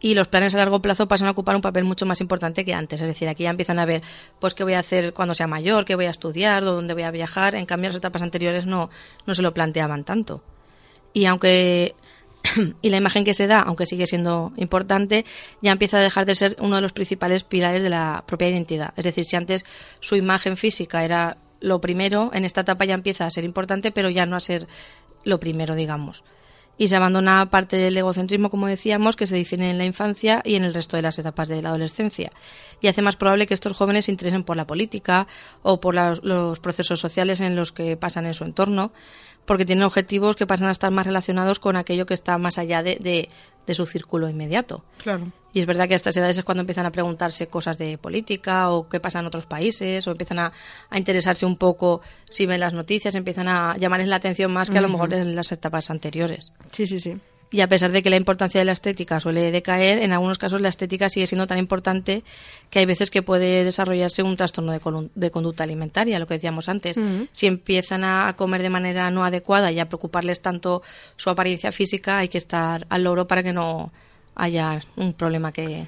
Y 0.03 0.15
los 0.15 0.27
planes 0.27 0.53
a 0.53 0.57
largo 0.57 0.81
plazo 0.81 1.07
pasan 1.07 1.29
a 1.29 1.31
ocupar 1.31 1.55
un 1.55 1.61
papel 1.61 1.85
mucho 1.85 2.05
más 2.05 2.19
importante 2.19 2.65
que 2.65 2.73
antes. 2.73 2.99
Es 2.99 3.07
decir, 3.07 3.29
aquí 3.29 3.43
ya 3.43 3.49
empiezan 3.49 3.79
a 3.79 3.85
ver, 3.85 4.01
pues, 4.37 4.53
qué 4.53 4.65
voy 4.65 4.73
a 4.73 4.79
hacer 4.79 5.13
cuando 5.13 5.33
sea 5.33 5.47
mayor, 5.47 5.85
qué 5.85 5.95
voy 5.95 6.07
a 6.07 6.09
estudiar, 6.09 6.65
dónde 6.65 6.93
voy 6.93 7.03
a 7.03 7.11
viajar. 7.11 7.55
En 7.55 7.65
cambio, 7.65 7.87
las 7.87 7.95
etapas 7.95 8.21
anteriores 8.21 8.65
no, 8.65 8.89
no 9.25 9.33
se 9.33 9.41
lo 9.41 9.53
planteaban 9.53 10.03
tanto. 10.03 10.43
Y 11.13 11.23
aunque 11.23 11.95
y 12.81 12.89
la 12.89 12.97
imagen 12.97 13.23
que 13.23 13.33
se 13.33 13.47
da, 13.47 13.61
aunque 13.61 13.85
sigue 13.85 14.07
siendo 14.07 14.51
importante, 14.57 15.25
ya 15.61 15.71
empieza 15.71 15.97
a 15.97 16.01
dejar 16.01 16.25
de 16.25 16.35
ser 16.35 16.55
uno 16.59 16.75
de 16.75 16.81
los 16.81 16.93
principales 16.93 17.43
pilares 17.43 17.81
de 17.81 17.89
la 17.89 18.23
propia 18.25 18.49
identidad. 18.49 18.93
Es 18.97 19.03
decir, 19.03 19.25
si 19.25 19.35
antes 19.35 19.65
su 19.99 20.15
imagen 20.15 20.57
física 20.57 21.03
era 21.03 21.37
lo 21.59 21.79
primero, 21.79 22.31
en 22.33 22.45
esta 22.45 22.61
etapa 22.61 22.85
ya 22.85 22.93
empieza 22.93 23.25
a 23.25 23.29
ser 23.29 23.45
importante, 23.45 23.91
pero 23.91 24.09
ya 24.09 24.25
no 24.25 24.35
a 24.35 24.41
ser 24.41 24.67
lo 25.23 25.39
primero, 25.39 25.75
digamos. 25.75 26.23
Y 26.75 26.87
se 26.87 26.95
abandona 26.95 27.49
parte 27.51 27.77
del 27.77 27.95
egocentrismo, 27.95 28.49
como 28.49 28.67
decíamos, 28.67 29.15
que 29.15 29.27
se 29.27 29.35
define 29.35 29.69
en 29.69 29.77
la 29.77 29.85
infancia 29.85 30.41
y 30.43 30.55
en 30.55 30.63
el 30.63 30.73
resto 30.73 30.97
de 30.97 31.03
las 31.03 31.19
etapas 31.19 31.47
de 31.47 31.61
la 31.61 31.69
adolescencia. 31.69 32.31
Y 32.81 32.87
hace 32.87 33.03
más 33.03 33.15
probable 33.15 33.45
que 33.45 33.53
estos 33.53 33.73
jóvenes 33.73 34.05
se 34.05 34.11
interesen 34.11 34.43
por 34.43 34.57
la 34.57 34.65
política 34.65 35.27
o 35.61 35.79
por 35.79 35.95
los 35.95 36.59
procesos 36.59 36.99
sociales 36.99 37.41
en 37.41 37.55
los 37.55 37.71
que 37.71 37.95
pasan 37.95 38.25
en 38.25 38.33
su 38.33 38.43
entorno, 38.43 38.91
porque 39.45 39.65
tienen 39.65 39.83
objetivos 39.83 40.35
que 40.35 40.47
pasan 40.47 40.67
a 40.67 40.71
estar 40.71 40.91
más 40.91 41.05
relacionados 41.05 41.59
con 41.59 41.75
aquello 41.75 42.05
que 42.05 42.13
está 42.13 42.37
más 42.37 42.57
allá 42.57 42.81
de, 42.83 42.97
de- 42.99 43.27
de 43.65 43.73
su 43.73 43.85
círculo 43.85 44.27
inmediato. 44.29 44.83
Claro. 44.97 45.31
Y 45.53 45.59
es 45.61 45.65
verdad 45.65 45.87
que 45.87 45.93
a 45.93 45.95
estas 45.95 46.17
edades 46.17 46.37
es 46.37 46.43
cuando 46.43 46.61
empiezan 46.61 46.85
a 46.85 46.91
preguntarse 46.91 47.47
cosas 47.47 47.77
de 47.77 47.97
política 47.97 48.71
o 48.71 48.89
qué 48.89 48.99
pasa 48.99 49.19
en 49.19 49.25
otros 49.27 49.45
países 49.45 50.05
o 50.07 50.11
empiezan 50.11 50.39
a, 50.39 50.51
a 50.89 50.97
interesarse 50.97 51.45
un 51.45 51.55
poco 51.57 52.01
si 52.29 52.45
ven 52.45 52.59
las 52.59 52.73
noticias, 52.73 53.15
empiezan 53.15 53.47
a 53.47 53.77
llamarles 53.77 54.09
la 54.09 54.17
atención 54.17 54.51
más 54.51 54.69
que 54.69 54.79
a 54.79 54.81
lo 54.81 54.89
mejor 54.89 55.13
en 55.13 55.35
las 55.35 55.51
etapas 55.51 55.89
anteriores. 55.89 56.51
Sí, 56.71 56.87
sí, 56.87 56.99
sí. 56.99 57.17
Y 57.53 57.61
a 57.61 57.69
pesar 57.69 57.91
de 57.91 58.01
que 58.01 58.09
la 58.09 58.15
importancia 58.15 58.59
de 58.59 58.65
la 58.65 58.71
estética 58.71 59.19
suele 59.19 59.51
decaer, 59.51 60.01
en 60.01 60.11
algunos 60.11 60.39
casos 60.39 60.59
la 60.59 60.69
estética 60.69 61.07
sigue 61.07 61.27
siendo 61.27 61.45
tan 61.45 61.59
importante 61.59 62.23
que 62.71 62.79
hay 62.79 62.85
veces 62.85 63.11
que 63.11 63.21
puede 63.21 63.63
desarrollarse 63.63 64.23
un 64.23 64.35
trastorno 64.35 64.71
de, 64.71 65.29
conducta 65.29 65.63
alimentaria, 65.63 66.17
lo 66.17 66.25
que 66.25 66.33
decíamos 66.33 66.67
antes. 66.67 66.99
Si 67.31 67.45
empiezan 67.45 68.05
a 68.05 68.33
comer 68.35 68.63
de 68.63 68.71
manera 68.71 69.11
no 69.11 69.23
adecuada 69.23 69.71
y 69.71 69.79
a 69.79 69.85
preocuparles 69.85 70.41
tanto 70.41 70.81
su 71.15 71.29
apariencia 71.29 71.71
física, 71.71 72.17
hay 72.17 72.27
que 72.27 72.39
estar 72.39 72.87
al 72.89 73.03
loro 73.03 73.27
para 73.27 73.43
que 73.43 73.53
no 73.53 73.91
haya 74.33 74.81
un 74.95 75.13
problema 75.13 75.51
que, 75.51 75.85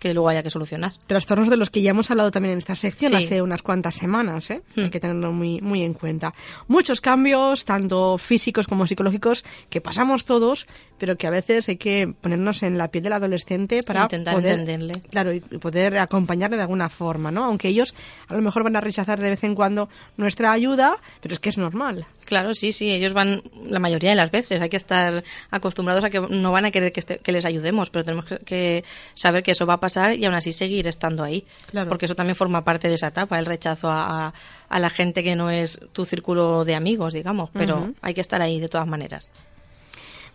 que 0.00 0.12
luego 0.14 0.28
haya 0.30 0.42
que 0.42 0.50
solucionar. 0.50 0.92
Trastornos 1.06 1.48
de 1.50 1.56
los 1.56 1.70
que 1.70 1.82
ya 1.82 1.90
hemos 1.90 2.10
hablado 2.10 2.32
también 2.32 2.52
en 2.52 2.58
esta 2.58 2.74
sección 2.74 3.12
Sí. 3.12 3.24
hace 3.26 3.42
unas 3.42 3.62
cuantas 3.62 3.94
semanas, 3.94 4.50
¿eh? 4.50 4.62
Hmm. 4.74 4.80
Hay 4.84 4.90
que 4.90 4.98
tenerlo 4.98 5.30
muy, 5.30 5.60
muy 5.60 5.82
en 5.82 5.94
cuenta. 5.94 6.34
Muchos 6.66 7.00
cambios, 7.00 7.64
tanto 7.64 8.16
físicos 8.18 8.66
como 8.66 8.86
psicológicos, 8.86 9.44
que 9.68 9.80
pasamos 9.80 10.24
todos, 10.24 10.66
pero 10.98 11.16
que 11.16 11.26
a 11.26 11.30
veces 11.30 11.68
hay 11.68 11.76
que 11.76 12.12
ponernos 12.20 12.62
en 12.62 12.78
la 12.78 12.88
piel 12.90 13.04
del 13.04 13.12
adolescente 13.12 13.82
para 13.82 14.02
Intentar 14.02 14.34
poder, 14.34 14.58
entenderle. 14.60 14.94
claro, 15.10 15.32
y 15.34 15.40
poder 15.40 15.98
acompañarle 15.98 16.56
de 16.56 16.62
alguna 16.62 16.88
forma, 16.88 17.30
¿no? 17.30 17.44
Aunque 17.44 17.68
ellos 17.68 17.94
a 18.28 18.34
lo 18.34 18.40
mejor 18.42 18.64
van 18.64 18.76
a 18.76 18.80
rechazar 18.80 19.20
de 19.20 19.28
vez 19.30 19.44
en 19.44 19.54
cuando 19.54 19.90
nuestra 20.16 20.50
ayuda, 20.52 20.96
pero 21.20 21.34
es 21.34 21.40
que 21.40 21.50
es 21.50 21.58
normal. 21.58 22.06
Claro, 22.24 22.54
sí, 22.54 22.72
sí, 22.72 22.90
ellos 22.90 23.12
van 23.12 23.42
la 23.66 23.78
mayoría 23.78 24.10
de 24.10 24.16
las 24.16 24.30
veces. 24.30 24.60
Hay 24.62 24.70
que 24.70 24.76
estar 24.78 25.22
acostumbrados 25.50 26.04
a 26.04 26.10
que 26.10 26.20
no 26.20 26.52
van 26.52 26.64
a 26.64 26.70
querer 26.70 26.92
que, 26.92 27.00
este- 27.00 27.18
que 27.18 27.32
les 27.32 27.44
ayudemos, 27.44 27.90
pero 27.90 28.04
tenemos 28.04 28.24
que, 28.24 28.38
que 28.38 28.84
saber 29.14 29.42
que 29.42 29.50
eso 29.50 29.66
va 29.66 29.74
a 29.74 29.80
pasar 29.80 29.89
y 29.96 30.24
aún 30.24 30.34
así 30.34 30.52
seguir 30.52 30.86
estando 30.88 31.22
ahí. 31.24 31.44
Claro. 31.70 31.88
Porque 31.88 32.06
eso 32.06 32.14
también 32.14 32.36
forma 32.36 32.64
parte 32.64 32.88
de 32.88 32.94
esa 32.94 33.08
etapa, 33.08 33.38
el 33.38 33.46
rechazo 33.46 33.88
a, 33.90 34.28
a- 34.28 34.34
a 34.68 34.78
la 34.80 34.90
gente 34.90 35.22
que 35.22 35.34
no 35.36 35.50
es 35.50 35.80
tu 35.92 36.04
círculo 36.04 36.64
de 36.64 36.74
amigos, 36.74 37.12
digamos. 37.12 37.50
Pero 37.52 37.92
hay 38.02 38.14
que 38.14 38.20
estar 38.20 38.40
ahí 38.40 38.60
de 38.60 38.68
todas 38.68 38.86
maneras. 38.86 39.28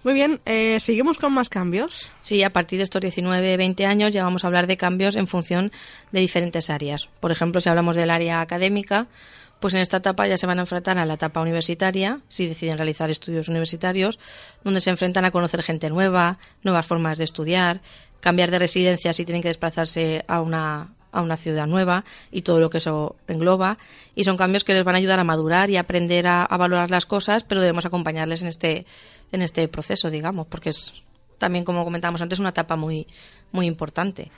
Muy 0.03 0.13
bien, 0.13 0.39
eh, 0.45 0.79
seguimos 0.79 1.17
con 1.17 1.33
más 1.33 1.49
cambios. 1.49 2.11
Sí, 2.21 2.43
a 2.43 2.51
partir 2.53 2.77
de 2.77 2.83
estos 2.83 3.01
19, 3.01 3.57
20 3.57 3.85
años 3.87 4.13
ya 4.13 4.23
vamos 4.23 4.43
a 4.43 4.47
hablar 4.47 4.67
de 4.67 4.77
cambios 4.77 5.15
en 5.15 5.25
función 5.25 5.71
de 6.11 6.19
diferentes 6.19 6.69
áreas. 6.69 7.09
Por 7.19 7.31
ejemplo, 7.31 7.59
si 7.59 7.69
hablamos 7.69 7.95
del 7.95 8.11
área 8.11 8.41
académica, 8.41 9.07
pues 9.59 9.73
en 9.73 9.79
esta 9.79 9.97
etapa 9.97 10.27
ya 10.27 10.37
se 10.37 10.45
van 10.45 10.59
a 10.59 10.61
enfrentar 10.61 10.99
a 10.99 11.05
la 11.05 11.15
etapa 11.15 11.41
universitaria, 11.41 12.19
si 12.27 12.45
deciden 12.45 12.77
realizar 12.77 13.09
estudios 13.09 13.47
universitarios, 13.47 14.19
donde 14.63 14.79
se 14.81 14.91
enfrentan 14.91 15.25
a 15.25 15.31
conocer 15.31 15.63
gente 15.63 15.89
nueva, 15.89 16.37
nuevas 16.61 16.85
formas 16.85 17.17
de 17.17 17.23
estudiar, 17.23 17.81
cambiar 18.25 18.49
de 18.49 18.57
residencia 18.57 19.13
si 19.13 19.23
tienen 19.23 19.43
que 19.43 19.49
desplazarse 19.49 20.25
a 20.27 20.41
una 20.41 20.89
a 21.11 21.21
una 21.21 21.37
ciudad 21.37 21.67
nueva 21.67 22.03
y 22.31 22.41
todo 22.41 22.59
lo 22.59 22.71
que 22.71 22.79
eso 22.79 23.15
engloba. 23.27 23.77
Y 24.15 24.23
son 24.23 24.35
cambios 24.35 24.63
que 24.63 24.73
les 24.73 24.83
van 24.83 24.95
a 24.95 24.97
ayudar 24.97 25.19
a 25.19 25.23
madurar 25.23 25.69
y 25.69 25.77
aprender 25.77 26.27
a, 26.27 26.43
a 26.43 26.57
valorar 26.57 26.89
las 26.89 27.05
cosas 27.05 27.43
pero 27.43 27.61
debemos 27.61 27.85
acompañarles 27.85 28.41
en 28.41 28.47
este 28.47 28.87
en 29.31 29.43
este 29.43 29.67
proceso 29.67 30.09
digamos 30.09 30.47
porque 30.47 30.69
es 30.69 31.03
también 31.37 31.63
como 31.63 31.83
comentábamos 31.83 32.19
antes 32.23 32.39
una 32.39 32.49
etapa 32.49 32.75
muy 32.75 33.05
muy 33.51 33.67
importante. 33.67 34.31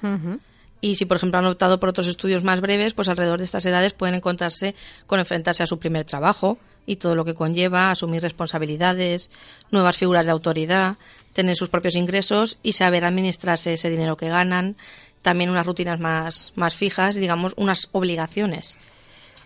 Y 0.82 0.96
si, 0.96 1.06
por 1.06 1.16
ejemplo, 1.16 1.40
han 1.40 1.46
optado 1.46 1.80
por 1.80 1.90
otros 1.90 2.08
estudios 2.08 2.44
más 2.44 2.60
breves, 2.60 2.94
pues 2.94 3.08
alrededor 3.08 3.40
de 3.40 3.46
estas 3.46 3.66
edades 3.66 3.94
pueden 3.94 4.16
encontrarse 4.16 4.76
con 5.08 5.20
enfrentarse 5.20 5.64
a 5.64 5.66
su 5.66 5.80
primer 5.80 6.06
trabajo 6.06 6.60
y 6.88 6.96
todo 6.96 7.16
lo 7.16 7.26
que 7.26 7.36
conlleva, 7.36 7.92
asumir 7.92 8.24
responsabilidades, 8.24 9.30
nuevas 9.70 9.98
figuras 9.98 10.26
de 10.26 10.32
autoridad, 10.32 10.96
tener 11.34 11.56
sus 11.56 11.70
propios 11.70 11.96
ingresos 11.96 12.58
y 12.64 12.72
saber 12.72 13.06
administrarse 13.06 13.74
ese 13.74 13.92
dinero 13.92 14.18
que 14.18 14.30
ganan, 14.30 14.78
también 15.22 15.50
unas 15.52 15.68
rutinas 15.68 16.00
más, 16.00 16.54
más 16.56 16.74
fijas 16.74 17.18
y, 17.18 17.20
digamos, 17.20 17.54
unas 17.58 17.90
obligaciones. 17.92 18.80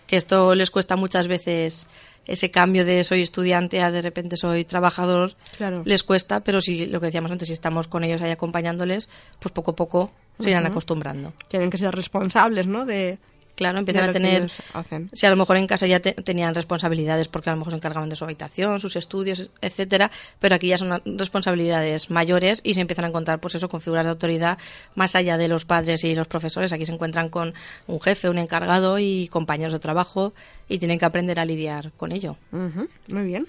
Que 0.07 0.17
esto 0.17 0.53
les 0.55 0.69
cuesta 0.71 0.95
muchas 0.95 1.27
veces 1.27 1.87
ese 2.27 2.51
cambio 2.51 2.85
de 2.85 3.03
soy 3.03 3.21
estudiante 3.21 3.81
a 3.81 3.89
de 3.89 4.01
repente 4.01 4.37
soy 4.37 4.63
trabajador 4.63 5.35
Claro. 5.57 5.81
les 5.83 6.03
cuesta, 6.03 6.41
pero 6.41 6.61
si 6.61 6.85
lo 6.85 6.99
que 6.99 7.07
decíamos 7.07 7.31
antes, 7.31 7.47
si 7.47 7.53
estamos 7.53 7.87
con 7.87 8.03
ellos 8.03 8.21
ahí 8.21 8.29
acompañándoles, 8.31 9.09
pues 9.39 9.51
poco 9.51 9.71
a 9.71 9.75
poco 9.75 10.11
se 10.39 10.51
irán 10.51 10.65
acostumbrando. 10.65 11.33
Tienen 11.47 11.69
que 11.69 11.77
ser 11.79 11.93
responsables, 11.93 12.67
¿no? 12.67 12.85
De, 12.85 13.17
Claro, 13.55 13.79
empiezan 13.79 14.03
a 14.09 14.13
tener, 14.13 14.41
hacen. 14.73 15.09
si 15.13 15.25
a 15.25 15.29
lo 15.29 15.35
mejor 15.35 15.57
en 15.57 15.67
casa 15.67 15.85
ya 15.87 15.99
te- 15.99 16.13
tenían 16.13 16.55
responsabilidades 16.55 17.27
porque 17.27 17.49
a 17.49 17.53
lo 17.53 17.59
mejor 17.59 17.71
se 17.73 17.77
encargaban 17.77 18.09
de 18.09 18.15
su 18.15 18.23
habitación, 18.23 18.79
sus 18.79 18.95
estudios, 18.95 19.49
etcétera, 19.61 20.09
pero 20.39 20.55
aquí 20.55 20.67
ya 20.67 20.77
son 20.77 21.01
responsabilidades 21.17 22.09
mayores 22.09 22.61
y 22.63 22.73
se 22.73 22.81
empiezan 22.81 23.05
a 23.05 23.07
encontrar, 23.09 23.39
pues 23.39 23.55
eso, 23.55 23.69
con 23.69 23.81
figuras 23.81 24.05
de 24.05 24.11
autoridad 24.11 24.57
más 24.95 25.15
allá 25.15 25.37
de 25.37 25.47
los 25.47 25.65
padres 25.65 26.03
y 26.03 26.15
los 26.15 26.27
profesores. 26.27 26.73
Aquí 26.73 26.85
se 26.85 26.93
encuentran 26.93 27.29
con 27.29 27.53
un 27.87 27.99
jefe, 28.01 28.29
un 28.29 28.37
encargado 28.37 28.99
y 28.99 29.27
compañeros 29.27 29.73
de 29.73 29.79
trabajo 29.79 30.33
y 30.67 30.79
tienen 30.79 30.97
que 30.99 31.05
aprender 31.05 31.39
a 31.39 31.45
lidiar 31.45 31.91
con 31.97 32.11
ello. 32.11 32.37
Muy 32.51 33.25
bien. 33.25 33.47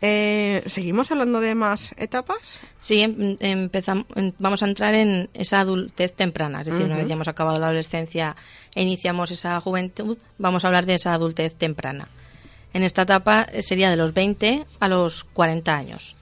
Eh, 0.00 0.62
¿Seguimos 0.66 1.10
hablando 1.10 1.40
de 1.40 1.54
más 1.56 1.92
etapas? 1.98 2.60
Sí, 2.78 3.00
em- 3.02 3.36
empezam- 3.40 4.06
em- 4.14 4.32
vamos 4.38 4.62
a 4.62 4.66
entrar 4.66 4.94
en 4.94 5.28
esa 5.34 5.58
adultez 5.60 6.12
temprana, 6.14 6.60
es 6.60 6.66
decir, 6.66 6.84
una 6.86 6.96
vez 6.96 7.08
ya 7.08 7.14
hemos 7.14 7.26
acabado 7.26 7.58
la 7.58 7.66
adolescencia 7.66 8.36
e 8.74 8.82
iniciamos 8.82 9.32
esa 9.32 9.60
juventud, 9.60 10.16
vamos 10.38 10.64
a 10.64 10.68
hablar 10.68 10.86
de 10.86 10.94
esa 10.94 11.14
adultez 11.14 11.56
temprana. 11.56 12.08
En 12.72 12.84
esta 12.84 13.02
etapa 13.02 13.42
eh, 13.52 13.62
sería 13.62 13.90
de 13.90 13.96
los 13.96 14.14
20 14.14 14.66
a 14.78 14.88
los 14.88 15.24
40 15.24 15.74
años. 15.74 16.14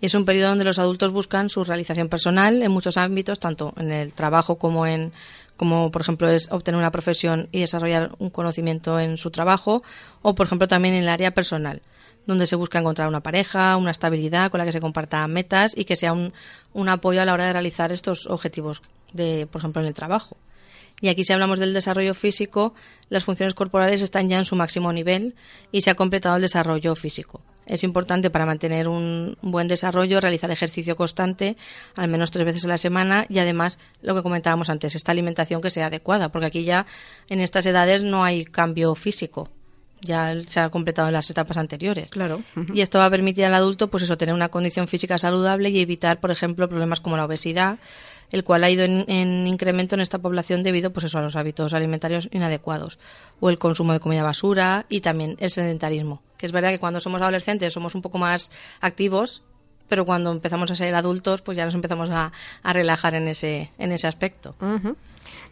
Y 0.00 0.06
es 0.06 0.14
un 0.14 0.24
periodo 0.24 0.48
donde 0.48 0.64
los 0.64 0.78
adultos 0.80 1.12
buscan 1.12 1.50
su 1.50 1.62
realización 1.62 2.08
personal 2.08 2.62
en 2.62 2.72
muchos 2.72 2.96
ámbitos, 2.96 3.38
tanto 3.38 3.74
en 3.76 3.92
el 3.92 4.12
trabajo 4.12 4.56
como 4.56 4.86
en 4.86 5.12
como 5.56 5.90
por 5.90 6.00
ejemplo 6.00 6.30
es 6.30 6.50
obtener 6.50 6.78
una 6.78 6.90
profesión 6.90 7.50
y 7.52 7.60
desarrollar 7.60 8.12
un 8.18 8.30
conocimiento 8.30 8.98
en 8.98 9.18
su 9.18 9.30
trabajo 9.30 9.82
o 10.22 10.34
por 10.34 10.46
ejemplo 10.46 10.66
también 10.68 10.94
en 10.94 11.02
el 11.02 11.08
área 11.10 11.32
personal 11.32 11.82
donde 12.26 12.46
se 12.46 12.56
busca 12.56 12.78
encontrar 12.78 13.08
una 13.08 13.20
pareja, 13.20 13.76
una 13.76 13.90
estabilidad 13.90 14.50
con 14.50 14.58
la 14.58 14.64
que 14.64 14.72
se 14.72 14.80
compartan 14.80 15.32
metas 15.32 15.72
y 15.76 15.84
que 15.84 15.96
sea 15.96 16.12
un, 16.12 16.32
un 16.72 16.88
apoyo 16.88 17.20
a 17.22 17.24
la 17.24 17.32
hora 17.32 17.46
de 17.46 17.52
realizar 17.52 17.92
estos 17.92 18.26
objetivos, 18.26 18.82
de, 19.12 19.46
por 19.50 19.60
ejemplo, 19.60 19.82
en 19.82 19.88
el 19.88 19.94
trabajo. 19.94 20.36
Y 21.00 21.08
aquí 21.08 21.24
si 21.24 21.32
hablamos 21.32 21.58
del 21.58 21.72
desarrollo 21.72 22.12
físico, 22.14 22.74
las 23.08 23.24
funciones 23.24 23.54
corporales 23.54 24.02
están 24.02 24.28
ya 24.28 24.38
en 24.38 24.44
su 24.44 24.54
máximo 24.54 24.92
nivel 24.92 25.34
y 25.72 25.80
se 25.80 25.90
ha 25.90 25.94
completado 25.94 26.36
el 26.36 26.42
desarrollo 26.42 26.94
físico. 26.94 27.40
Es 27.64 27.84
importante 27.84 28.30
para 28.30 28.46
mantener 28.46 28.88
un 28.88 29.36
buen 29.40 29.68
desarrollo 29.68 30.20
realizar 30.20 30.50
ejercicio 30.50 30.96
constante, 30.96 31.56
al 31.96 32.08
menos 32.08 32.30
tres 32.30 32.44
veces 32.44 32.64
a 32.64 32.68
la 32.68 32.78
semana, 32.78 33.26
y 33.28 33.38
además 33.38 33.78
lo 34.02 34.14
que 34.14 34.22
comentábamos 34.22 34.68
antes, 34.68 34.94
esta 34.94 35.12
alimentación 35.12 35.60
que 35.62 35.70
sea 35.70 35.86
adecuada, 35.86 36.30
porque 36.30 36.46
aquí 36.46 36.64
ya 36.64 36.86
en 37.28 37.40
estas 37.40 37.66
edades 37.66 38.02
no 38.02 38.24
hay 38.24 38.44
cambio 38.44 38.94
físico, 38.94 39.48
ya 40.00 40.34
se 40.44 40.60
ha 40.60 40.70
completado 40.70 41.08
en 41.08 41.14
las 41.14 41.30
etapas 41.30 41.56
anteriores. 41.56 42.10
Claro. 42.10 42.42
Y 42.72 42.80
esto 42.80 42.98
va 42.98 43.06
a 43.06 43.10
permitir 43.10 43.44
al 43.44 43.54
adulto, 43.54 43.88
pues 43.88 44.02
eso, 44.02 44.16
tener 44.16 44.34
una 44.34 44.48
condición 44.48 44.88
física 44.88 45.18
saludable 45.18 45.70
y 45.70 45.80
evitar, 45.80 46.20
por 46.20 46.30
ejemplo, 46.30 46.68
problemas 46.68 47.00
como 47.00 47.16
la 47.16 47.24
obesidad, 47.24 47.78
el 48.30 48.44
cual 48.44 48.64
ha 48.64 48.70
ido 48.70 48.84
en, 48.84 49.04
en 49.08 49.46
incremento 49.46 49.94
en 49.94 50.00
esta 50.00 50.18
población 50.18 50.62
debido, 50.62 50.92
pues 50.92 51.04
eso, 51.04 51.18
a 51.18 51.22
los 51.22 51.36
hábitos 51.36 51.72
alimentarios 51.72 52.28
inadecuados, 52.32 52.98
o 53.40 53.50
el 53.50 53.58
consumo 53.58 53.92
de 53.92 54.00
comida 54.00 54.22
basura 54.22 54.86
y 54.88 55.00
también 55.00 55.36
el 55.40 55.50
sedentarismo. 55.50 56.22
Que 56.36 56.46
es 56.46 56.52
verdad 56.52 56.70
que 56.70 56.78
cuando 56.78 57.00
somos 57.00 57.20
adolescentes 57.20 57.72
somos 57.72 57.94
un 57.94 58.02
poco 58.02 58.18
más 58.18 58.50
activos, 58.80 59.42
pero 59.90 60.06
cuando 60.06 60.32
empezamos 60.32 60.70
a 60.70 60.74
ser 60.76 60.94
adultos, 60.94 61.42
pues 61.42 61.58
ya 61.58 61.66
nos 61.66 61.74
empezamos 61.74 62.08
a, 62.08 62.32
a 62.62 62.72
relajar 62.72 63.14
en 63.14 63.28
ese, 63.28 63.70
en 63.78 63.92
ese 63.92 64.06
aspecto. 64.06 64.54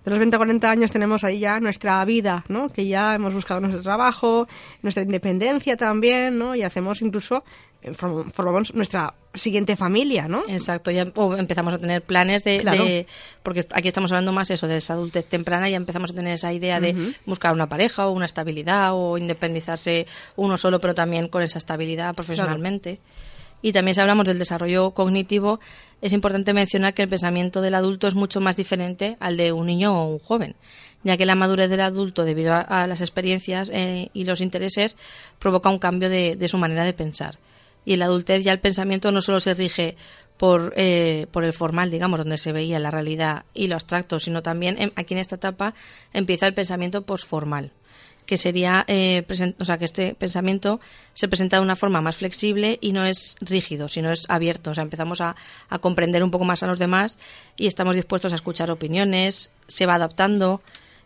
De 0.05 0.11
los 0.11 0.18
20 0.18 0.37
a 0.37 0.38
40 0.38 0.70
años 0.70 0.90
tenemos 0.90 1.24
ahí 1.24 1.40
ya 1.40 1.61
nuestra 1.61 2.03
vida, 2.07 2.44
¿no? 2.48 2.70
Que 2.70 2.87
ya 2.87 3.14
hemos 3.14 3.35
buscado 3.35 3.61
nuestro 3.61 3.83
trabajo, 3.83 4.48
nuestra 4.81 5.03
independencia 5.03 5.77
también, 5.77 6.38
¿no? 6.38 6.55
Y 6.55 6.62
hacemos 6.62 7.03
incluso, 7.03 7.44
eh, 7.83 7.92
form- 7.92 8.31
formamos 8.31 8.72
nuestra 8.74 9.12
siguiente 9.35 9.77
familia, 9.77 10.27
¿no? 10.27 10.44
Exacto, 10.48 10.90
ya 10.90 11.03
empezamos 11.37 11.74
a 11.74 11.79
tener 11.79 12.01
planes 12.03 12.42
de, 12.44 12.61
Claro. 12.61 12.85
de- 12.85 13.07
porque 13.42 13.66
aquí 13.72 13.88
estamos 13.88 14.11
hablando 14.11 14.33
más 14.33 14.51
eso 14.51 14.66
de 14.66 14.79
esa 14.79 14.94
adultez 14.94 15.27
temprana, 15.27 15.68
ya 15.68 15.77
empezamos 15.77 16.12
a 16.12 16.14
tener 16.14 16.33
esa 16.35 16.53
idea 16.53 16.81
de 16.81 17.14
buscar 17.27 17.53
una 17.53 17.68
pareja 17.68 18.07
o 18.07 18.12
una 18.12 18.24
estabilidad 18.27 18.92
o 18.94 19.18
independizarse 19.18 20.07
uno 20.37 20.57
solo, 20.57 20.81
pero 20.81 20.94
también 20.94 21.29
con 21.29 21.42
esa 21.42 21.59
estabilidad 21.59 22.14
profesionalmente. 22.14 23.01
Y 23.61 23.73
también 23.73 23.94
si 23.94 24.01
hablamos 24.01 24.27
del 24.27 24.38
desarrollo 24.38 24.92
cognitivo, 24.92 25.59
es 26.01 26.12
importante 26.12 26.53
mencionar 26.53 26.94
que 26.94 27.03
el 27.03 27.09
pensamiento 27.09 27.61
del 27.61 27.75
adulto 27.75 28.07
es 28.07 28.14
mucho 28.14 28.40
más 28.40 28.57
diferente 28.57 29.16
al 29.21 29.37
de 29.37 29.53
un 29.53 29.66
niño 29.66 30.01
o 30.01 30.07
un 30.07 30.18
joven, 30.21 30.55
ya 31.03 31.16
que 31.16 31.27
la 31.27 31.35
madurez 31.35 31.68
del 31.68 31.81
adulto, 31.81 32.25
debido 32.25 32.55
a, 32.55 32.87
las 32.87 33.01
experiencias 33.01 33.71
eh, 33.75 34.11
y 34.12 34.25
los 34.25 34.40
intereses, 34.40 34.97
provoca 35.38 35.71
un 35.71 35.79
cambio 35.79 36.09
de, 36.09 36.49
su 36.49 36.59
manera 36.59 36.85
de 36.85 36.92
pensar. 36.92 37.38
Y 37.85 37.94
en 37.94 38.01
la 38.01 38.05
adultez 38.05 38.44
ya 38.44 38.53
el 38.53 38.61
pensamiento 38.61 39.11
no 39.11 39.21
solo 39.23 39.40
se 39.40 39.55
rige 39.55 39.97
por, 40.37 40.73
eh, 40.77 41.27
por 41.33 41.42
el 41.42 41.53
formal, 41.53 41.90
digamos, 41.90 42.18
donde 42.18 42.38
se 42.38 42.53
veía 42.53 42.79
la 42.79 42.90
realidad 42.90 43.44
y 43.55 43.66
lo 43.66 43.75
abstracto, 43.75 44.21
sino 44.21 44.42
también 44.42 44.92
aquí 44.94 45.14
en 45.14 45.21
esta 45.21 45.37
etapa 45.37 45.75
empieza 46.12 46.47
el 46.47 46.55
pensamiento 46.55 47.03
posformal 47.03 47.73
que 48.28 48.36
sería, 48.36 48.84
eh, 48.88 49.24
presen- 49.26 49.54
o 49.58 49.64
sea, 49.64 49.78
que 49.78 49.86
este 49.86 50.14
pensamiento 50.14 50.80
se 51.14 51.28
presenta 51.28 51.56
de 51.56 51.62
una 51.62 51.76
forma 51.76 52.02
más 52.02 52.18
flexible 52.18 52.76
y 52.82 52.92
no 52.92 53.06
es 53.06 53.36
rígido, 53.40 53.88
sino 53.88 54.10
es 54.12 54.26
abierto. 54.28 54.72
O 54.72 54.74
sea, 54.74 54.82
empezamos 54.84 55.22
a, 55.22 55.34
a 55.70 55.78
comprender 55.78 56.22
un 56.22 56.30
poco 56.30 56.44
más 56.44 56.62
a 56.62 56.66
los 56.66 56.78
demás 56.78 57.18
y 57.56 57.66
estamos 57.66 57.96
dispuestos 57.96 58.32
a 58.32 58.34
escuchar 58.34 58.70
opiniones, 58.70 59.50
se 59.66 59.86
va 59.86 59.94
adaptando 59.94 60.60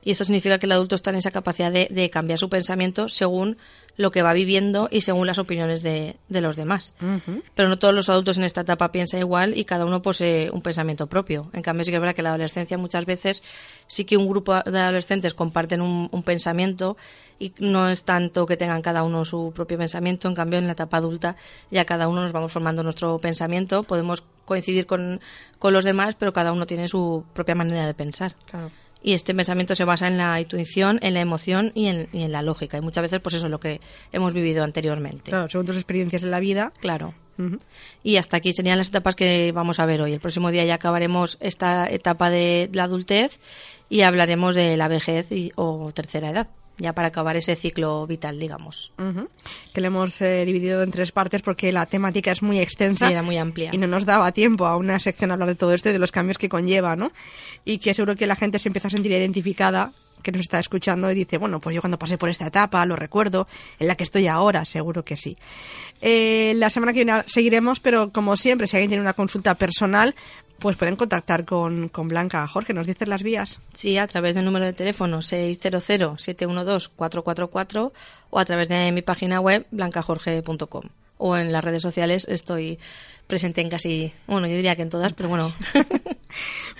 y 0.05 0.11
esto 0.11 0.25
significa 0.25 0.59
que 0.59 0.67
el 0.67 0.73
adulto 0.73 0.95
está 0.95 1.11
en 1.11 1.17
esa 1.17 1.31
capacidad 1.31 1.71
de, 1.71 1.88
de 1.91 2.11
cambiar 2.11 2.38
su 2.38 2.49
pensamiento 2.49 3.09
según 3.09 3.57
lo 3.97 4.11
que 4.11 4.23
va 4.23 4.33
viviendo 4.33 4.88
y 4.91 5.03
según 5.03 5.27
las 5.27 5.38
opiniones 5.38 5.83
de, 5.83 6.17
de 6.29 6.41
los 6.41 6.57
demás. 6.57 6.95
Pero 7.55 7.69
no 7.69 7.79
todos 7.79 7.95
los 7.95 8.09
adultos 8.09 8.38
en 8.38 8.45
esta 8.45 8.62
etapa 8.62 8.91
piensan 8.91 9.21
igual 9.21 9.57
y 9.57 9.65
cada 9.65 9.85
uno 9.85 10.03
posee 10.03 10.51
un 10.51 10.62
pensamiento 10.62 11.07
propio. 11.07 11.51
En 11.53 11.62
cambio, 11.62 11.85
sí 11.85 11.91
que 11.91 11.97
es 11.97 12.01
verdad 12.01 12.15
que 12.15 12.23
en 12.23 12.25
la 12.25 12.31
adolescencia 12.31 12.79
muchas 12.79 13.05
veces 13.05 13.43
sí 13.87 14.05
que 14.05 14.17
un 14.17 14.27
grupo 14.29 14.55
de 14.62 14.79
adolescentes 14.79 15.35
comparten 15.35 15.83
un, 15.83 16.09
un 16.11 16.23
pensamiento 16.23 16.97
y 17.38 17.53
no 17.59 17.88
es 17.88 18.05
tanto 18.05 18.47
que 18.47 18.57
tengan 18.57 18.83
cada 18.83 19.03
uno 19.03 19.25
su 19.25 19.53
propio 19.55 19.77
pensamiento. 19.77 20.29
En 20.29 20.35
cambio, 20.35 20.59
en 20.59 20.67
la 20.67 20.73
etapa 20.73 20.97
adulta 20.97 21.37
ya 21.71 21.85
cada 21.85 22.09
uno 22.09 22.23
nos 22.23 22.33
vamos 22.33 22.53
formando 22.53 22.83
nuestro 22.83 23.19
pensamiento, 23.19 23.83
podemos 23.83 24.25
coincidir 24.45 24.87
con, 24.87 25.21
con 25.59 25.73
los 25.73 25.85
demás, 25.85 26.15
pero 26.15 26.33
cada 26.33 26.53
uno 26.53 26.67
tiene 26.67 26.88
su 26.88 27.25
propia 27.35 27.55
manera 27.55 27.87
de 27.87 27.95
pensar. 27.95 28.35
Claro. 28.47 28.71
Y 29.03 29.15
este 29.15 29.35
pensamiento 29.35 29.75
se 29.75 29.85
basa 29.85 30.07
en 30.07 30.17
la 30.17 30.41
intuición, 30.41 30.99
en 31.03 31.15
la 31.15 31.21
emoción 31.21 31.73
y 31.75 31.87
en, 31.87 32.09
y 32.12 32.23
en 32.23 32.33
la 32.33 32.43
lógica. 32.43 32.79
Y 32.79 32.81
muchas 32.81 33.03
veces, 33.03 33.21
pues 33.21 33.35
eso 33.35 33.47
es 33.47 33.51
lo 33.51 33.59
que 33.61 33.81
hemos 34.12 34.33
vivido 34.33 34.62
anteriormente. 34.62 35.31
Claro, 35.31 35.49
según 35.49 35.67
tus 35.67 35.77
experiencias 35.77 36.23
en 36.23 36.31
la 36.31 36.41
vida. 36.41 36.73
Claro. 36.81 37.15
Y 38.03 38.17
hasta 38.17 38.37
aquí 38.37 38.53
serían 38.53 38.79
las 38.79 38.88
etapas 38.88 39.17
que 39.17 39.53
vamos 39.53 39.81
a 39.81 39.87
ver 39.87 40.03
hoy. 40.03 40.12
El 40.12 40.21
próximo 40.21 40.51
día 40.51 40.65
ya 40.65 40.75
acabaremos 40.75 41.38
esta 41.41 41.88
etapa 41.88 42.31
de 42.31 42.71
la 42.73 42.85
adultez 42.85 43.41
y 43.88 44.03
hablaremos 44.03 44.55
de 44.55 44.77
la 44.77 44.88
vejez 44.88 45.33
y, 45.33 45.53
o 45.57 45.91
tercera 45.93 46.31
edad, 46.31 46.49
ya 46.83 46.92
para 46.92 47.09
acabar 47.09 47.37
ese 47.37 47.55
ciclo 47.55 48.07
vital, 48.07 48.38
digamos. 48.38 48.92
Que 49.73 49.81
lo 49.81 49.87
hemos 49.87 50.21
eh, 50.21 50.45
dividido 50.45 50.83
en 50.83 50.90
tres 50.90 51.12
partes 51.12 51.40
porque 51.40 51.73
la 51.73 51.87
temática 51.87 52.33
es 52.33 52.42
muy 52.42 52.59
extensa. 52.59 53.07
Sí, 53.07 53.12
era 53.12 53.23
muy 53.23 53.38
amplia. 53.38 53.71
Y 53.73 53.79
no 53.79 53.87
nos 53.87 54.05
daba 54.05 54.33
tiempo 54.33 54.66
a 54.66 54.77
una 54.77 54.99
sección 54.99 55.31
a 55.31 55.35
hablar 55.35 55.49
de 55.49 55.55
todo 55.55 55.73
esto 55.73 55.88
y 55.88 55.92
de 55.92 56.01
los 56.01 56.11
cambios 56.11 56.38
que 56.38 56.49
conlleva, 56.49 56.97
¿no? 56.97 57.12
Y 57.64 57.79
que 57.79 57.95
seguro 57.95 58.16
que 58.16 58.27
la 58.27 58.37
gente 58.37 58.59
se 58.59 58.68
empieza 58.68 58.88
a 58.88 58.90
sentir 58.90 59.12
identificada 59.12 59.92
que 60.23 60.33
nos 60.33 60.42
está 60.42 60.59
escuchando 60.59 61.11
y 61.11 61.14
dice, 61.14 61.38
bueno, 61.38 61.61
pues 61.61 61.75
yo 61.75 61.81
cuando 61.81 61.99
pasé 61.99 62.16
por 62.16 62.29
esta 62.29 62.47
etapa 62.47 62.85
lo 62.87 62.97
recuerdo, 62.97 63.47
en 63.79 63.88
la 63.88 63.97
que 63.97 64.05
estoy 64.05 64.29
ahora, 64.29 64.64
seguro 64.64 65.05
que 65.05 65.16
sí. 65.16 65.37
Eh, 66.01 66.55
la 66.57 66.71
semana 66.71 66.92
que 66.92 67.05
viene 67.05 67.23
seguiremos, 67.27 67.81
pero 67.81 68.12
como 68.12 68.37
siempre, 68.37 68.66
si 68.66 68.77
alguien 68.77 68.90
tiene 68.90 69.03
una 69.03 69.14
consulta 69.14 69.55
personal, 69.57 70.14
pues 70.62 70.77
pueden 70.77 70.94
contactar 70.96 71.44
con, 71.44 71.88
con 71.88 72.07
Blanca. 72.09 72.46
Jorge, 72.46 72.72
¿nos 72.72 72.87
dices 72.87 73.09
las 73.09 73.22
vías? 73.25 73.59
Sí, 73.75 73.98
a 73.98 74.07
través 74.07 74.35
del 74.37 74.44
número 74.44 74.64
de 74.64 74.72
teléfono 74.72 75.18
600-712-444 75.18 77.90
o 78.31 78.38
a 78.38 78.44
través 78.44 78.68
de 78.68 78.92
mi 78.92 79.03
página 79.03 79.40
web 79.40 79.66
blancajorge.com. 79.72 80.83
O 81.18 81.37
en 81.37 81.51
las 81.53 81.64
redes 81.64 81.83
sociales 81.83 82.27
estoy 82.29 82.79
presente 83.27 83.61
en 83.61 83.68
casi, 83.70 84.12
bueno, 84.27 84.46
yo 84.46 84.55
diría 84.57 84.77
que 84.77 84.83
en 84.83 84.90
todas, 84.90 85.12
pero 85.12 85.29
bueno, 85.29 85.53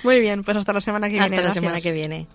Muy 0.03 0.21
bien, 0.21 0.45
pues 0.45 0.57
hasta 0.57 0.73
la 0.73 0.81
semana 0.81 1.09
que 1.09 1.19
viene. 1.19 1.27
hasta 1.27 1.43
la 1.43 1.51
semana 1.51 1.81
que 1.81 1.93
viene. 1.93 2.27